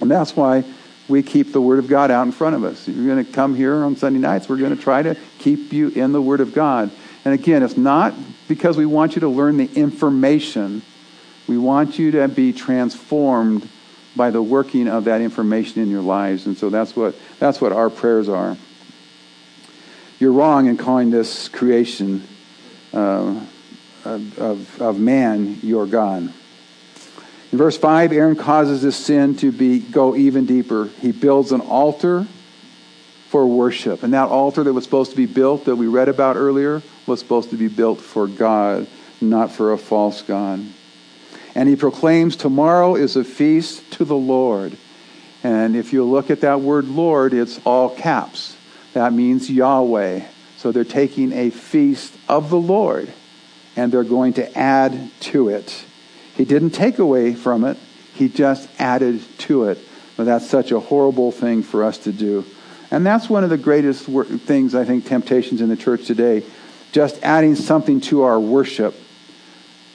And 0.00 0.10
that's 0.10 0.34
why 0.34 0.64
we 1.08 1.22
keep 1.22 1.52
the 1.52 1.60
Word 1.60 1.78
of 1.78 1.88
God 1.88 2.10
out 2.10 2.26
in 2.26 2.32
front 2.32 2.56
of 2.56 2.64
us. 2.64 2.88
If 2.88 2.96
you're 2.96 3.06
going 3.06 3.24
to 3.24 3.30
come 3.30 3.54
here 3.54 3.84
on 3.84 3.96
Sunday 3.96 4.18
nights, 4.18 4.48
we're 4.48 4.56
going 4.56 4.74
to 4.74 4.82
try 4.82 5.02
to 5.02 5.16
keep 5.38 5.72
you 5.72 5.88
in 5.88 6.12
the 6.12 6.22
Word 6.22 6.40
of 6.40 6.54
God. 6.54 6.90
And 7.24 7.34
again, 7.34 7.62
it's 7.62 7.76
not 7.76 8.14
because 8.48 8.76
we 8.76 8.86
want 8.86 9.14
you 9.14 9.20
to 9.20 9.28
learn 9.28 9.56
the 9.56 9.70
information, 9.74 10.82
we 11.46 11.58
want 11.58 11.98
you 11.98 12.12
to 12.12 12.28
be 12.28 12.52
transformed 12.52 13.68
by 14.16 14.30
the 14.30 14.42
working 14.42 14.88
of 14.88 15.04
that 15.04 15.20
information 15.20 15.82
in 15.82 15.90
your 15.90 16.02
lives. 16.02 16.46
And 16.46 16.56
so 16.56 16.70
that's 16.70 16.94
what, 16.96 17.14
that's 17.38 17.60
what 17.60 17.72
our 17.72 17.90
prayers 17.90 18.28
are. 18.28 18.56
You're 20.18 20.32
wrong 20.32 20.68
in 20.68 20.76
calling 20.76 21.10
this 21.10 21.48
creation 21.48 22.26
uh, 22.92 23.40
of, 24.04 24.80
of 24.80 25.00
man 25.00 25.58
your 25.62 25.86
God. 25.86 26.32
In 27.52 27.58
verse 27.58 27.76
5, 27.76 28.12
Aaron 28.12 28.36
causes 28.36 28.82
this 28.82 28.96
sin 28.96 29.36
to 29.38 29.52
be 29.52 29.80
go 29.80 30.16
even 30.16 30.46
deeper. 30.46 30.86
He 31.00 31.12
builds 31.12 31.52
an 31.52 31.60
altar 31.60 32.26
for 33.28 33.46
worship. 33.46 34.02
And 34.02 34.14
that 34.14 34.28
altar 34.28 34.64
that 34.64 34.72
was 34.72 34.84
supposed 34.84 35.10
to 35.10 35.16
be 35.16 35.26
built, 35.26 35.66
that 35.66 35.76
we 35.76 35.88
read 35.88 36.08
about 36.08 36.36
earlier, 36.36 36.82
was 37.06 37.20
supposed 37.20 37.50
to 37.50 37.56
be 37.56 37.68
built 37.68 38.00
for 38.00 38.26
God, 38.26 38.86
not 39.20 39.52
for 39.52 39.72
a 39.72 39.78
false 39.78 40.22
God 40.22 40.64
and 41.54 41.68
he 41.68 41.76
proclaims, 41.76 42.36
Tomorrow 42.36 42.96
is 42.96 43.16
a 43.16 43.24
feast 43.24 43.92
to 43.92 44.04
the 44.04 44.16
Lord. 44.16 44.76
And 45.42 45.76
if 45.76 45.92
you 45.92 46.04
look 46.04 46.30
at 46.30 46.40
that 46.40 46.60
word 46.60 46.86
Lord, 46.86 47.34
it's 47.34 47.60
all 47.64 47.90
caps. 47.90 48.56
That 48.94 49.12
means 49.12 49.50
Yahweh. 49.50 50.24
So 50.56 50.72
they're 50.72 50.84
taking 50.84 51.32
a 51.32 51.50
feast 51.50 52.14
of 52.28 52.48
the 52.48 52.58
Lord 52.58 53.12
and 53.76 53.92
they're 53.92 54.04
going 54.04 54.34
to 54.34 54.58
add 54.58 55.10
to 55.20 55.48
it. 55.48 55.84
He 56.36 56.44
didn't 56.44 56.70
take 56.70 56.98
away 56.98 57.34
from 57.34 57.64
it, 57.64 57.76
he 58.14 58.28
just 58.28 58.68
added 58.78 59.22
to 59.38 59.64
it. 59.64 59.78
But 60.16 60.24
that's 60.24 60.48
such 60.48 60.70
a 60.70 60.80
horrible 60.80 61.32
thing 61.32 61.62
for 61.62 61.84
us 61.84 61.98
to 61.98 62.12
do. 62.12 62.44
And 62.90 63.04
that's 63.04 63.28
one 63.28 63.42
of 63.42 63.50
the 63.50 63.58
greatest 63.58 64.04
things, 64.04 64.74
I 64.74 64.84
think, 64.84 65.06
temptations 65.06 65.60
in 65.60 65.68
the 65.68 65.76
church 65.76 66.06
today. 66.06 66.44
Just 66.92 67.20
adding 67.24 67.56
something 67.56 68.00
to 68.02 68.22
our 68.22 68.38
worship 68.38 68.94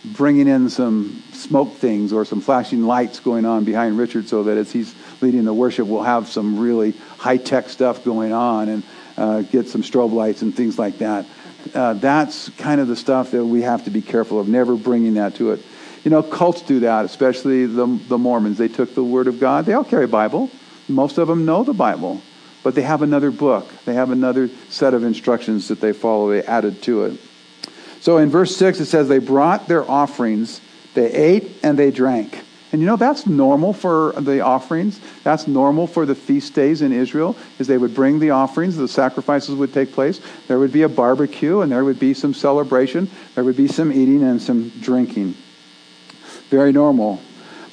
bringing 0.04 0.48
in 0.48 0.70
some 0.70 1.22
smoke 1.34 1.74
things 1.76 2.14
or 2.14 2.26
some 2.26 2.42
flashing 2.42 2.84
lights 2.84 3.20
going 3.20 3.46
on 3.46 3.64
behind 3.64 3.98
Richard 3.98 4.28
so 4.28 4.44
that 4.44 4.58
as 4.58 4.72
he's 4.72 4.94
leading 5.22 5.44
the 5.44 5.54
worship, 5.54 5.88
we'll 5.88 6.04
have 6.04 6.28
some 6.28 6.60
really 6.60 6.92
high 7.18 7.38
tech 7.38 7.70
stuff 7.70 8.04
going 8.04 8.32
on 8.32 8.70
and 8.70 8.84
uh, 9.18 9.42
get 9.42 9.68
some 9.68 9.82
strobe 9.82 10.14
lights 10.14 10.42
and 10.42 10.56
things 10.56 10.80
like 10.80 11.00
that. 11.00 11.26
Uh, 11.74 11.94
that's 11.94 12.50
kind 12.52 12.80
of 12.80 12.88
the 12.88 12.96
stuff 12.96 13.32
that 13.32 13.44
we 13.44 13.62
have 13.62 13.84
to 13.84 13.90
be 13.90 14.02
careful 14.02 14.40
of, 14.40 14.48
never 14.48 14.76
bringing 14.76 15.16
that 15.16 15.36
to 15.36 15.52
it. 15.52 15.62
You 16.04 16.12
know, 16.12 16.24
cults 16.24 16.62
do 16.62 16.80
that, 16.82 17.04
especially 17.04 17.66
the, 17.66 17.86
the 18.08 18.18
Mormons. 18.18 18.58
They 18.58 18.70
took 18.70 18.96
the 18.96 19.04
Word 19.04 19.28
of 19.28 19.40
God. 19.40 19.66
They 19.66 19.74
all 19.74 19.84
carry 19.84 20.06
a 20.06 20.08
Bible. 20.08 20.50
Most 20.88 21.18
of 21.18 21.28
them 21.28 21.46
know 21.46 21.64
the 21.64 21.74
Bible, 21.74 22.22
but 22.64 22.74
they 22.74 22.82
have 22.84 23.02
another 23.02 23.32
book. 23.32 23.70
They 23.84 23.96
have 23.96 24.10
another 24.10 24.50
set 24.70 24.94
of 24.94 25.04
instructions 25.04 25.68
that 25.68 25.82
they 25.82 25.92
follow. 25.92 26.30
They 26.30 26.44
added 26.44 26.82
to 26.84 27.04
it. 27.04 27.20
So 28.02 28.18
in 28.18 28.30
verse 28.30 28.56
6, 28.56 28.80
it 28.80 28.86
says, 28.86 29.08
They 29.08 29.20
brought 29.20 29.68
their 29.68 29.90
offerings, 29.90 30.62
they 30.94 31.12
ate 31.12 31.58
and 31.64 31.78
they 31.78 31.92
drank. 31.92 32.44
And 32.72 32.82
you 32.82 32.88
know, 32.88 32.98
that's 32.98 33.26
normal 33.26 33.74
for 33.74 34.12
the 34.14 34.42
offerings. 34.42 35.00
That's 35.24 35.48
normal 35.48 35.88
for 35.88 36.06
the 36.06 36.14
feast 36.14 36.54
days 36.54 36.84
in 36.84 36.92
Israel, 36.92 37.36
is 37.58 37.66
they 37.66 37.80
would 37.80 37.96
bring 37.96 38.20
the 38.20 38.30
offerings, 38.30 38.78
the 38.78 38.88
sacrifices 38.88 39.56
would 39.56 39.74
take 39.74 39.92
place. 39.92 40.22
There 40.48 40.60
would 40.60 40.72
be 40.72 40.84
a 40.84 40.90
barbecue, 40.90 41.62
and 41.62 41.72
there 41.72 41.84
would 41.84 42.00
be 42.00 42.14
some 42.14 42.34
celebration. 42.34 43.10
There 43.34 43.44
would 43.44 43.58
be 43.58 43.68
some 43.68 43.92
eating 43.92 44.22
and 44.22 44.40
some 44.40 44.70
drinking. 44.82 45.36
Very 46.50 46.72
normal. 46.72 47.22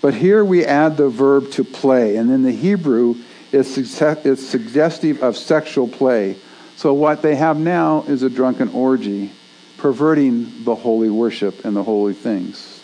But 0.01 0.15
here 0.15 0.45
we 0.45 0.65
add 0.65 0.97
the 0.97 1.11
verb 1.11 1.51
to 1.53 1.65
play, 1.65 2.17
and 2.17 2.31
in 2.31 2.43
the 2.43 2.53
Hebrew, 2.53 3.17
it's, 3.53 3.71
suggestive 3.71 5.23
of 5.23 5.37
sexual 5.37 5.89
play. 5.89 6.37
So 6.77 6.95
what 6.95 7.23
they 7.23 7.37
have 7.37 7.59
now 7.59 8.05
is 8.07 8.23
a 8.23 8.31
drunken 8.31 8.69
orgy 8.71 9.31
perverting 9.79 10.65
the 10.65 10.75
holy 10.75 11.11
worship 11.11 11.65
and 11.65 11.77
the 11.77 11.83
holy 11.83 12.15
things. 12.15 12.83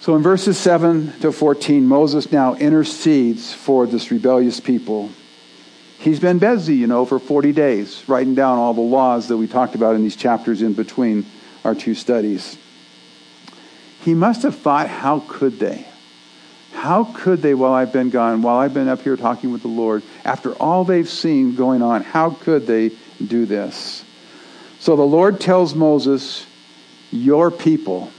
So 0.00 0.16
in 0.16 0.22
verses 0.22 0.58
7 0.58 1.12
to 1.20 1.30
14, 1.30 1.86
Moses 1.86 2.32
now 2.32 2.54
intercedes 2.56 3.52
for 3.52 3.86
this 3.86 4.10
rebellious 4.10 4.58
people. 4.58 5.10
He's 5.98 6.18
been 6.18 6.40
busy, 6.40 6.74
you 6.74 6.88
know, 6.88 7.06
for 7.06 7.20
40 7.20 7.52
days, 7.52 8.02
writing 8.08 8.34
down 8.34 8.58
all 8.58 8.74
the 8.74 8.80
laws 8.80 9.28
that 9.28 9.36
we 9.36 9.46
talked 9.46 9.76
about 9.76 9.94
in 9.94 10.02
these 10.02 10.16
chapters 10.16 10.60
in 10.60 10.72
between 10.72 11.24
our 11.64 11.76
two 11.76 11.94
studies. 11.94 12.58
He 14.00 14.14
must 14.14 14.42
have 14.42 14.56
thought, 14.56 14.88
how 14.88 15.20
could 15.28 15.60
they? 15.60 15.86
How 16.72 17.04
could 17.04 17.40
they, 17.40 17.54
while 17.54 17.72
I've 17.72 17.92
been 17.92 18.10
gone, 18.10 18.42
while 18.42 18.56
I've 18.56 18.74
been 18.74 18.88
up 18.88 19.02
here 19.02 19.16
talking 19.16 19.52
with 19.52 19.62
the 19.62 19.68
Lord, 19.68 20.02
after 20.24 20.52
all 20.54 20.84
they've 20.84 21.08
seen 21.08 21.54
going 21.54 21.82
on, 21.82 22.02
how 22.02 22.30
could 22.30 22.66
they 22.66 22.90
do 23.24 23.46
this? 23.46 24.04
So 24.82 24.96
the 24.96 25.06
Lord 25.06 25.40
tells 25.40 25.76
Moses, 25.76 26.44
Your 27.12 27.52
people, 27.52 28.10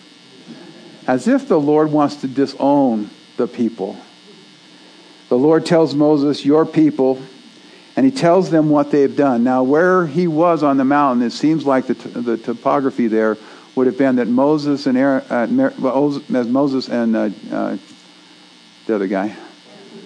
as 1.06 1.28
if 1.28 1.50
the 1.50 1.60
Lord 1.60 1.92
wants 1.92 2.16
to 2.22 2.28
disown 2.30 3.10
the 3.36 3.50
people. 3.50 3.98
The 5.28 5.38
Lord 5.38 5.66
tells 5.66 5.94
Moses, 5.94 6.46
Your 6.46 6.66
people, 6.66 7.22
and 7.98 8.06
he 8.06 8.14
tells 8.14 8.50
them 8.50 8.70
what 8.70 8.92
they've 8.92 9.14
done. 9.14 9.44
Now, 9.44 9.64
where 9.64 10.08
he 10.08 10.26
was 10.26 10.64
on 10.64 10.78
the 10.78 10.86
mountain, 10.86 11.28
it 11.28 11.32
seems 11.32 11.66
like 11.66 11.88
the, 11.88 11.96
the 11.96 12.38
topography 12.38 13.08
there 13.08 13.38
would 13.76 13.88
have 13.88 13.98
been 13.98 14.16
that 14.16 14.30
Moses 14.30 14.88
and 14.88 14.98
Aaron, 14.98 15.60
uh, 15.60 16.08
as 16.34 16.48
Moses 16.48 16.88
and 16.88 17.14
uh, 17.14 17.30
uh, 17.52 17.78
the 18.86 18.96
other 18.96 19.08
guy, 19.08 19.36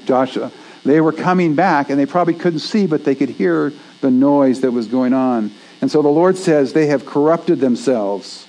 Joshua. 0.06 0.52
They 0.84 1.02
were 1.02 1.14
coming 1.14 1.54
back, 1.54 1.92
and 1.92 2.00
they 2.00 2.08
probably 2.08 2.34
couldn't 2.34 2.62
see, 2.62 2.88
but 2.88 3.04
they 3.04 3.14
could 3.14 3.30
hear 3.30 3.74
the 4.02 4.10
noise 4.10 4.62
that 4.62 4.72
was 4.72 4.88
going 4.88 5.14
on. 5.14 5.52
And 5.82 5.92
so 5.92 6.02
the 6.02 6.08
Lord 6.08 6.38
says, 6.38 6.74
They 6.74 6.88
have 6.88 7.06
corrupted 7.06 7.60
themselves. 7.60 8.48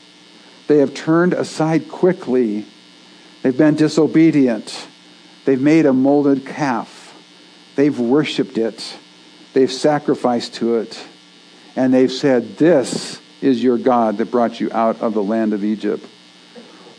They 0.67 0.79
have 0.79 0.95
turned 0.95 1.33
aside 1.33 1.89
quickly. 1.89 2.67
They've 3.43 3.57
been 3.57 3.77
disobedient. 3.77 4.87
They've 5.45 5.61
made 5.61 5.87
a 5.87 5.93
molded 5.93 6.45
calf. 6.47 7.15
They've 7.77 7.99
worshiped 7.99 8.59
it. 8.59 8.97
They've 9.53 9.73
sacrificed 9.73 10.55
to 10.57 10.77
it. 10.77 11.03
And 11.77 11.95
they've 11.95 12.13
said, 12.13 12.57
This 12.57 13.21
is 13.41 13.63
your 13.63 13.79
God 13.79 14.19
that 14.19 14.31
brought 14.31 14.61
you 14.61 14.71
out 14.73 15.01
of 15.01 15.15
the 15.15 15.23
land 15.23 15.53
of 15.53 15.65
Egypt. 15.65 16.05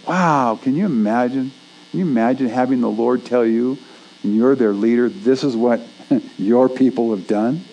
Wow, 0.07 0.59
can 0.61 0.75
you 0.75 0.85
imagine? 0.85 1.51
Can 1.91 1.99
you 1.99 2.05
imagine 2.05 2.47
having 2.47 2.81
the 2.81 2.89
Lord 2.89 3.25
tell 3.25 3.45
you, 3.45 3.77
and 4.23 4.35
you're 4.35 4.55
their 4.55 4.73
leader, 4.73 5.09
this 5.09 5.43
is 5.43 5.55
what 5.55 5.81
your 6.37 6.69
people 6.69 7.11
have 7.11 7.27
done? 7.27 7.63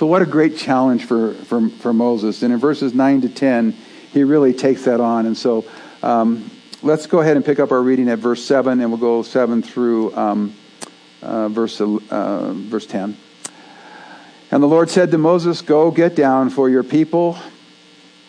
So, 0.00 0.06
what 0.06 0.22
a 0.22 0.24
great 0.24 0.56
challenge 0.56 1.04
for, 1.04 1.34
for, 1.34 1.68
for 1.68 1.92
Moses. 1.92 2.42
And 2.42 2.54
in 2.54 2.58
verses 2.58 2.94
9 2.94 3.20
to 3.20 3.28
10, 3.28 3.72
he 4.14 4.24
really 4.24 4.54
takes 4.54 4.86
that 4.86 4.98
on. 4.98 5.26
And 5.26 5.36
so, 5.36 5.66
um, 6.02 6.50
let's 6.82 7.06
go 7.06 7.20
ahead 7.20 7.36
and 7.36 7.44
pick 7.44 7.58
up 7.60 7.70
our 7.70 7.82
reading 7.82 8.08
at 8.08 8.18
verse 8.18 8.42
7, 8.42 8.80
and 8.80 8.90
we'll 8.90 8.98
go 8.98 9.22
7 9.22 9.60
through 9.60 10.16
um, 10.16 10.54
uh, 11.20 11.50
verse, 11.50 11.82
uh, 11.82 12.50
verse 12.54 12.86
10. 12.86 13.14
And 14.50 14.62
the 14.62 14.66
Lord 14.66 14.88
said 14.88 15.10
to 15.10 15.18
Moses, 15.18 15.60
Go 15.60 15.90
get 15.90 16.16
down, 16.16 16.48
for 16.48 16.70
your 16.70 16.82
people, 16.82 17.36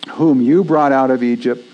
whom 0.09 0.41
you 0.41 0.65
brought 0.65 0.91
out 0.91 1.09
of 1.09 1.23
Egypt, 1.23 1.65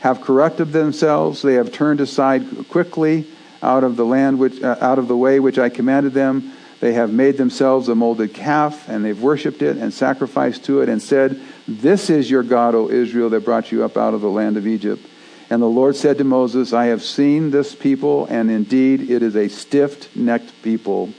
have 0.00 0.20
corrupted 0.20 0.72
themselves. 0.72 1.40
They 1.40 1.54
have 1.54 1.72
turned 1.72 2.02
aside 2.02 2.68
quickly 2.68 3.26
out 3.62 3.82
of 3.82 3.96
the 3.96 4.04
land 4.04 4.38
which, 4.38 4.62
uh, 4.62 4.76
out 4.82 4.98
of 4.98 5.08
the 5.08 5.16
way 5.16 5.40
which 5.40 5.58
I 5.58 5.70
commanded 5.70 6.12
them. 6.12 6.52
They 6.80 6.92
have 6.92 7.12
made 7.12 7.36
themselves 7.36 7.88
a 7.88 7.94
molded 7.94 8.34
calf, 8.34 8.88
and 8.88 9.04
they've 9.04 9.20
worshipped 9.20 9.62
it 9.62 9.76
and 9.76 9.92
sacrificed 9.92 10.64
to 10.66 10.80
it, 10.80 10.88
and 10.88 11.02
said, 11.02 11.40
This 11.66 12.08
is 12.08 12.30
your 12.30 12.44
God, 12.44 12.74
O 12.74 12.88
Israel, 12.88 13.30
that 13.30 13.44
brought 13.44 13.72
you 13.72 13.84
up 13.84 13.96
out 13.96 14.14
of 14.14 14.20
the 14.20 14.30
land 14.30 14.56
of 14.56 14.66
Egypt. 14.66 15.04
And 15.50 15.62
the 15.62 15.66
Lord 15.66 15.96
said 15.96 16.18
to 16.18 16.24
Moses, 16.24 16.72
I 16.72 16.86
have 16.86 17.02
seen 17.02 17.50
this 17.50 17.74
people, 17.74 18.26
and 18.26 18.50
indeed 18.50 19.10
it 19.10 19.22
is 19.22 19.34
a 19.34 19.48
stiff 19.48 20.14
necked 20.14 20.62
people. 20.62 21.12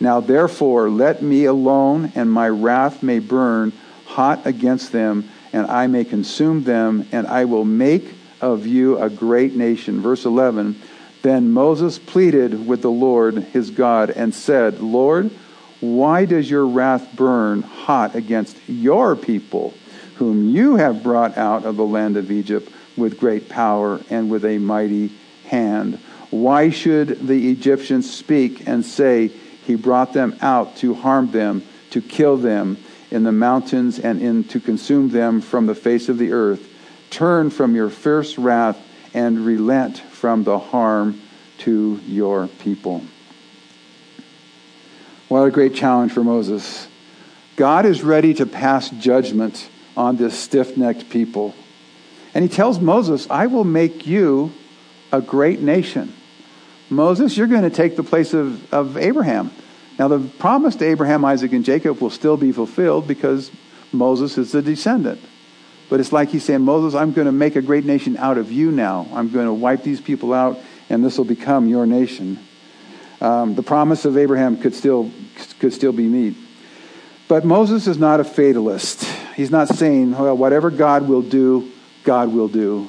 Now 0.00 0.20
therefore, 0.20 0.90
let 0.90 1.22
me 1.22 1.44
alone, 1.44 2.12
and 2.14 2.30
my 2.30 2.48
wrath 2.48 3.02
may 3.02 3.18
burn 3.18 3.72
hot 4.04 4.46
against 4.46 4.92
them, 4.92 5.28
and 5.52 5.66
I 5.66 5.86
may 5.86 6.04
consume 6.04 6.64
them, 6.64 7.08
and 7.12 7.26
I 7.26 7.46
will 7.46 7.64
make 7.64 8.14
of 8.40 8.66
you 8.66 8.98
a 8.98 9.08
great 9.08 9.54
nation. 9.54 10.00
Verse 10.00 10.24
11 10.24 10.80
Then 11.22 11.52
Moses 11.52 11.98
pleaded 11.98 12.66
with 12.66 12.82
the 12.82 12.90
Lord 12.90 13.36
his 13.36 13.70
God, 13.70 14.10
and 14.10 14.34
said, 14.34 14.80
Lord, 14.80 15.30
why 15.80 16.24
does 16.24 16.50
your 16.50 16.66
wrath 16.66 17.14
burn 17.14 17.62
hot 17.62 18.14
against 18.14 18.56
your 18.68 19.16
people, 19.16 19.74
whom 20.16 20.50
you 20.50 20.76
have 20.76 21.02
brought 21.02 21.36
out 21.36 21.64
of 21.64 21.76
the 21.76 21.86
land 21.86 22.16
of 22.16 22.30
Egypt? 22.30 22.72
with 22.98 23.18
great 23.18 23.48
power 23.48 24.00
and 24.10 24.30
with 24.30 24.44
a 24.44 24.58
mighty 24.58 25.12
hand. 25.46 25.98
Why 26.30 26.70
should 26.70 27.26
the 27.26 27.50
Egyptians 27.50 28.12
speak 28.12 28.66
and 28.66 28.84
say, 28.84 29.28
He 29.28 29.76
brought 29.76 30.12
them 30.12 30.36
out 30.42 30.76
to 30.78 30.94
harm 30.94 31.30
them, 31.30 31.62
to 31.90 32.02
kill 32.02 32.36
them 32.36 32.76
in 33.10 33.22
the 33.22 33.32
mountains, 33.32 33.98
and 33.98 34.20
in, 34.20 34.44
to 34.44 34.60
consume 34.60 35.10
them 35.10 35.40
from 35.40 35.66
the 35.66 35.74
face 35.74 36.08
of 36.08 36.18
the 36.18 36.32
earth? 36.32 36.68
Turn 37.10 37.48
from 37.48 37.74
your 37.74 37.88
fierce 37.88 38.36
wrath 38.36 38.78
and 39.14 39.46
relent 39.46 40.02
from 40.18 40.44
the 40.44 40.58
harm 40.58 41.20
to 41.58 42.00
your 42.06 42.48
people. 42.48 43.02
What 45.28 45.42
a 45.44 45.50
great 45.50 45.74
challenge 45.74 46.12
for 46.12 46.24
Moses. 46.24 46.88
God 47.56 47.86
is 47.86 48.02
ready 48.02 48.34
to 48.34 48.46
pass 48.46 48.90
judgment 48.90 49.68
on 49.96 50.16
this 50.16 50.38
stiff 50.38 50.76
necked 50.76 51.10
people. 51.10 51.54
And 52.34 52.42
he 52.42 52.48
tells 52.48 52.80
Moses, 52.80 53.26
I 53.30 53.46
will 53.46 53.64
make 53.64 54.06
you 54.06 54.52
a 55.12 55.20
great 55.20 55.60
nation. 55.60 56.12
Moses, 56.90 57.36
you're 57.36 57.46
going 57.46 57.62
to 57.62 57.70
take 57.70 57.96
the 57.96 58.02
place 58.02 58.32
of, 58.34 58.72
of 58.72 58.96
Abraham. 58.96 59.50
Now, 59.98 60.08
the 60.08 60.20
promise 60.38 60.76
to 60.76 60.84
Abraham, 60.84 61.24
Isaac, 61.24 61.52
and 61.52 61.64
Jacob 61.64 62.00
will 62.00 62.10
still 62.10 62.36
be 62.36 62.52
fulfilled 62.52 63.06
because 63.06 63.50
Moses 63.92 64.38
is 64.38 64.52
the 64.52 64.62
descendant. 64.62 65.20
But 65.88 66.00
it's 66.00 66.12
like 66.12 66.28
he's 66.28 66.44
saying, 66.44 66.62
Moses, 66.62 66.94
I'm 66.94 67.12
going 67.12 67.26
to 67.26 67.32
make 67.32 67.56
a 67.56 67.62
great 67.62 67.84
nation 67.84 68.16
out 68.16 68.38
of 68.38 68.52
you 68.52 68.70
now. 68.70 69.06
I'm 69.12 69.30
going 69.30 69.46
to 69.46 69.52
wipe 69.52 69.82
these 69.82 70.00
people 70.00 70.34
out, 70.34 70.58
and 70.90 71.04
this 71.04 71.16
will 71.16 71.24
become 71.24 71.68
your 71.68 71.86
nation. 71.86 72.38
Um, 73.20 73.54
the 73.54 73.62
promise 73.62 74.04
of 74.04 74.16
Abraham 74.16 74.58
could 74.58 74.74
still, 74.74 75.10
could 75.58 75.72
still 75.72 75.92
be 75.92 76.06
meet. 76.06 76.36
But 77.26 77.44
Moses 77.44 77.86
is 77.86 77.98
not 77.98 78.20
a 78.20 78.24
fatalist. 78.24 79.04
He's 79.34 79.50
not 79.50 79.68
saying, 79.68 80.12
well, 80.12 80.36
whatever 80.36 80.70
God 80.70 81.08
will 81.08 81.22
do, 81.22 81.70
God 82.04 82.32
will 82.32 82.48
do. 82.48 82.88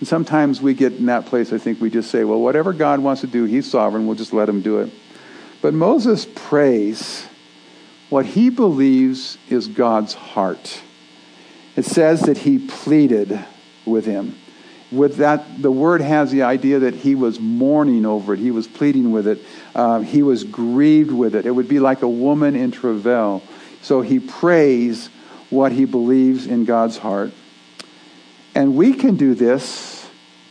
And 0.00 0.08
sometimes 0.08 0.62
we 0.62 0.74
get 0.74 0.92
in 0.94 1.06
that 1.06 1.26
place, 1.26 1.52
I 1.52 1.58
think 1.58 1.80
we 1.80 1.90
just 1.90 2.10
say, 2.10 2.24
well, 2.24 2.40
whatever 2.40 2.72
God 2.72 3.00
wants 3.00 3.22
to 3.22 3.26
do, 3.26 3.44
He's 3.44 3.70
sovereign, 3.70 4.06
we'll 4.06 4.16
just 4.16 4.32
let 4.32 4.48
Him 4.48 4.62
do 4.62 4.80
it. 4.80 4.90
But 5.60 5.74
Moses 5.74 6.26
prays 6.34 7.26
what 8.08 8.24
he 8.24 8.48
believes 8.48 9.38
is 9.48 9.66
God's 9.66 10.14
heart. 10.14 10.80
It 11.78 11.84
says 11.84 12.22
that 12.22 12.38
he 12.38 12.58
pleaded 12.58 13.38
with 13.86 14.04
him. 14.04 14.36
With 14.90 15.18
that, 15.18 15.62
the 15.62 15.70
word 15.70 16.00
has 16.00 16.32
the 16.32 16.42
idea 16.42 16.80
that 16.80 16.96
he 16.96 17.14
was 17.14 17.38
mourning 17.38 18.04
over 18.04 18.34
it. 18.34 18.40
He 18.40 18.50
was 18.50 18.66
pleading 18.66 19.12
with 19.12 19.28
it. 19.28 19.38
Uh, 19.76 20.00
he 20.00 20.24
was 20.24 20.42
grieved 20.42 21.12
with 21.12 21.36
it. 21.36 21.46
It 21.46 21.52
would 21.52 21.68
be 21.68 21.78
like 21.78 22.02
a 22.02 22.08
woman 22.08 22.56
in 22.56 22.72
travail. 22.72 23.44
So 23.80 24.00
he 24.00 24.18
prays 24.18 25.06
what 25.50 25.70
he 25.70 25.84
believes 25.84 26.48
in 26.48 26.64
God's 26.64 26.98
heart. 26.98 27.30
And 28.56 28.74
we 28.74 28.92
can 28.92 29.14
do 29.14 29.34
this 29.34 30.04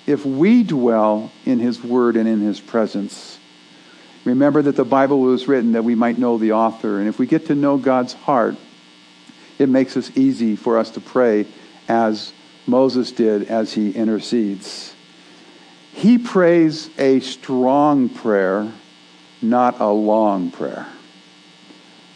if 0.06 0.26
we 0.26 0.63
dwell 0.63 1.34
in 1.46 1.60
His 1.60 1.84
Word 1.84 2.16
and 2.16 2.26
in 2.26 2.40
His 2.40 2.62
presence. 2.62 3.38
Remember 4.24 4.62
that 4.62 4.78
the 4.78 4.86
Bible 4.86 5.20
was 5.20 5.46
written 5.46 5.74
that 5.74 5.84
we 5.84 5.94
might 5.94 6.18
know 6.18 6.38
the 6.38 6.54
author. 6.54 7.00
And 7.00 7.10
if 7.10 7.20
we 7.20 7.28
get 7.28 7.48
to 7.48 7.56
know 7.56 7.78
God's 7.78 8.13
heart, 8.13 8.56
it 9.60 9.70
makes 9.70 9.98
it 9.98 10.17
easy 10.17 10.56
for 10.56 10.78
us 10.78 10.91
to 10.91 11.02
pray 11.02 11.46
as 11.88 12.32
Moses 12.65 13.12
did 13.12 13.43
as 13.43 13.74
he 13.74 13.91
intercedes. 13.91 14.93
He 15.93 16.17
prays 16.17 16.89
a 17.00 17.22
strong 17.22 18.10
prayer, 18.10 18.72
not 19.41 19.80
a 19.80 19.89
long 19.89 20.52
prayer. 20.52 20.88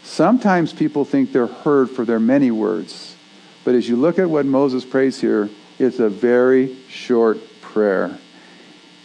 Sometimes 0.04 0.72
people 0.72 1.04
think 1.04 1.32
they're 1.32 1.46
heard 1.46 1.90
for 1.90 2.04
their 2.04 2.20
many 2.20 2.50
words. 2.50 3.16
But 3.64 3.74
as 3.74 3.88
you 3.88 3.96
look 3.96 4.18
at 4.18 4.28
what 4.28 4.46
Moses 4.46 4.84
prays 4.84 5.20
here, 5.20 5.48
it's 5.78 6.00
a 6.00 6.08
very 6.08 6.76
short 6.88 7.38
prayer. 7.60 8.18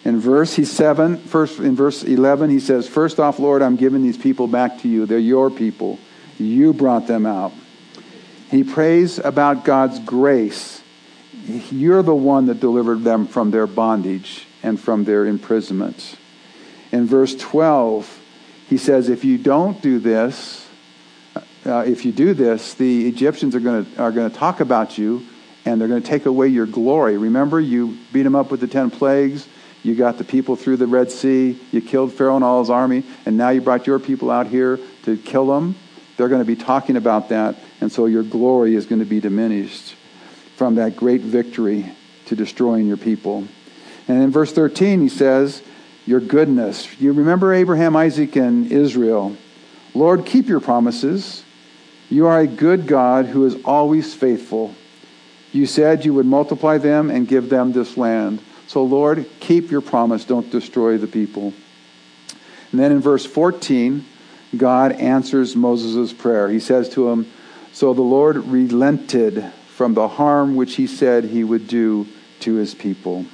In 0.04 0.20
verse 0.20 0.56
he 0.56 0.66
seven, 0.66 1.18
first 1.18 1.60
in 1.60 1.76
verse 1.76 2.04
eleven, 2.04 2.50
he 2.50 2.60
says, 2.60 2.88
First 2.88 3.20
off, 3.20 3.40
Lord, 3.40 3.62
I'm 3.62 3.76
giving 3.76 4.04
these 4.04 4.18
people 4.18 4.48
back 4.48 4.80
to 4.82 4.88
you. 4.88 5.06
They're 5.06 5.20
your 5.20 5.50
people. 5.50 6.00
You 6.40 6.74
brought 6.74 7.08
them 7.08 7.26
out. 7.26 7.52
He 8.50 8.64
prays 8.64 9.20
about 9.20 9.66
God's 9.66 10.00
grace. 10.00 10.82
You're 11.46 12.04
the 12.04 12.16
one 12.16 12.48
that 12.48 12.60
delivered 12.60 13.04
them 13.04 13.28
from 13.28 13.52
their 13.52 13.68
bondage 13.68 14.46
and 14.64 14.80
from 14.80 15.04
their 15.04 15.26
imprisonment. 15.26 16.18
In 16.92 17.06
verse 17.06 17.36
12, 17.36 18.22
he 18.70 18.78
says, 18.78 19.10
If 19.10 19.26
you 19.26 19.38
don't 19.38 19.82
do 19.82 20.00
this, 20.00 20.68
uh, 21.66 21.84
if 21.86 22.06
you 22.06 22.12
do 22.12 22.34
this, 22.34 22.74
the 22.76 23.08
Egyptians 23.08 23.56
are 23.56 23.60
going 23.60 23.86
to 23.86 24.02
are 24.02 24.12
going 24.12 24.30
to 24.30 24.36
talk 24.36 24.62
about 24.62 24.98
you 24.98 25.26
and 25.66 25.82
they're 25.82 25.90
going 25.90 26.02
to 26.02 26.08
take 26.08 26.26
away 26.26 26.48
your 26.48 26.66
glory. 26.66 27.18
Remember, 27.18 27.60
you 27.60 27.98
beat 28.14 28.24
them 28.24 28.36
up 28.36 28.52
with 28.52 28.62
the 28.62 28.68
10 28.68 28.90
plagues. 28.90 29.48
You 29.84 29.96
got 29.96 30.18
the 30.18 30.24
people 30.24 30.56
through 30.56 30.78
the 30.78 30.88
Red 30.88 31.12
Sea. 31.12 31.60
You 31.72 31.82
killed 31.82 32.14
Pharaoh 32.14 32.36
and 32.36 32.44
all 32.44 32.62
his 32.62 32.70
army. 32.70 33.04
And 33.26 33.36
now 33.36 33.50
you 33.50 33.60
brought 33.60 33.86
your 33.86 34.00
people 34.00 34.32
out 34.32 34.48
here 34.48 34.80
to 35.04 35.18
kill 35.18 35.48
them. 35.48 35.76
They're 36.16 36.30
going 36.30 36.42
to 36.42 36.46
be 36.46 36.56
talking 36.56 36.96
about 36.96 37.30
that. 37.30 37.58
And 37.80 37.92
so 37.92 38.06
your 38.06 38.24
glory 38.24 38.76
is 38.76 38.86
going 38.86 39.00
to 39.00 39.06
be 39.06 39.20
diminished 39.20 39.96
from 40.56 40.76
that 40.76 40.96
great 40.96 41.22
victory 41.22 41.92
to 42.26 42.36
destroying 42.36 42.88
your 42.88 42.98
people. 42.98 43.48
And 44.08 44.24
in 44.24 44.32
verse 44.32 44.52
13, 44.52 45.02
he 45.02 45.10
says, 45.10 45.62
Your 46.06 46.20
goodness. 46.20 47.00
You 47.00 47.14
remember 47.14 47.54
Abraham, 47.54 47.96
Isaac, 47.96 48.36
and 48.36 48.72
Israel. 48.72 49.38
Lord, 49.94 50.26
keep 50.26 50.48
your 50.48 50.60
promises. 50.60 51.44
You 52.10 52.28
are 52.28 52.40
a 52.40 52.48
good 52.48 52.88
God 52.88 53.26
who 53.26 53.46
is 53.46 53.56
always 53.66 54.14
faithful. 54.14 54.74
You 55.52 55.66
said 55.66 56.06
you 56.06 56.14
would 56.14 56.26
multiply 56.26 56.78
them 56.78 57.10
and 57.10 57.28
give 57.28 57.50
them 57.50 57.72
this 57.72 57.98
land. 57.98 58.42
So, 58.68 58.84
Lord, 58.84 59.26
keep 59.40 59.72
your 59.72 59.82
promise. 59.82 60.26
Don't 60.26 60.50
destroy 60.50 60.98
the 60.98 61.08
people. 61.08 61.54
And 62.72 62.80
then 62.80 62.92
in 62.92 63.00
verse 63.00 63.26
14, 63.26 64.06
God 64.56 64.94
answers 64.94 65.56
Moses' 65.56 66.14
prayer. 66.14 66.50
He 66.50 66.60
says 66.60 66.90
to 66.90 67.10
him, 67.10 67.32
So 67.78 67.94
the 67.94 68.02
Lord 68.02 68.38
relented 68.38 69.46
from 69.68 69.94
the 69.94 70.08
harm 70.08 70.56
which 70.56 70.78
he 70.78 70.88
said 70.88 71.26
he 71.26 71.44
would 71.44 71.68
do 71.68 72.08
to 72.40 72.56
his 72.56 72.74
people. 72.74 73.28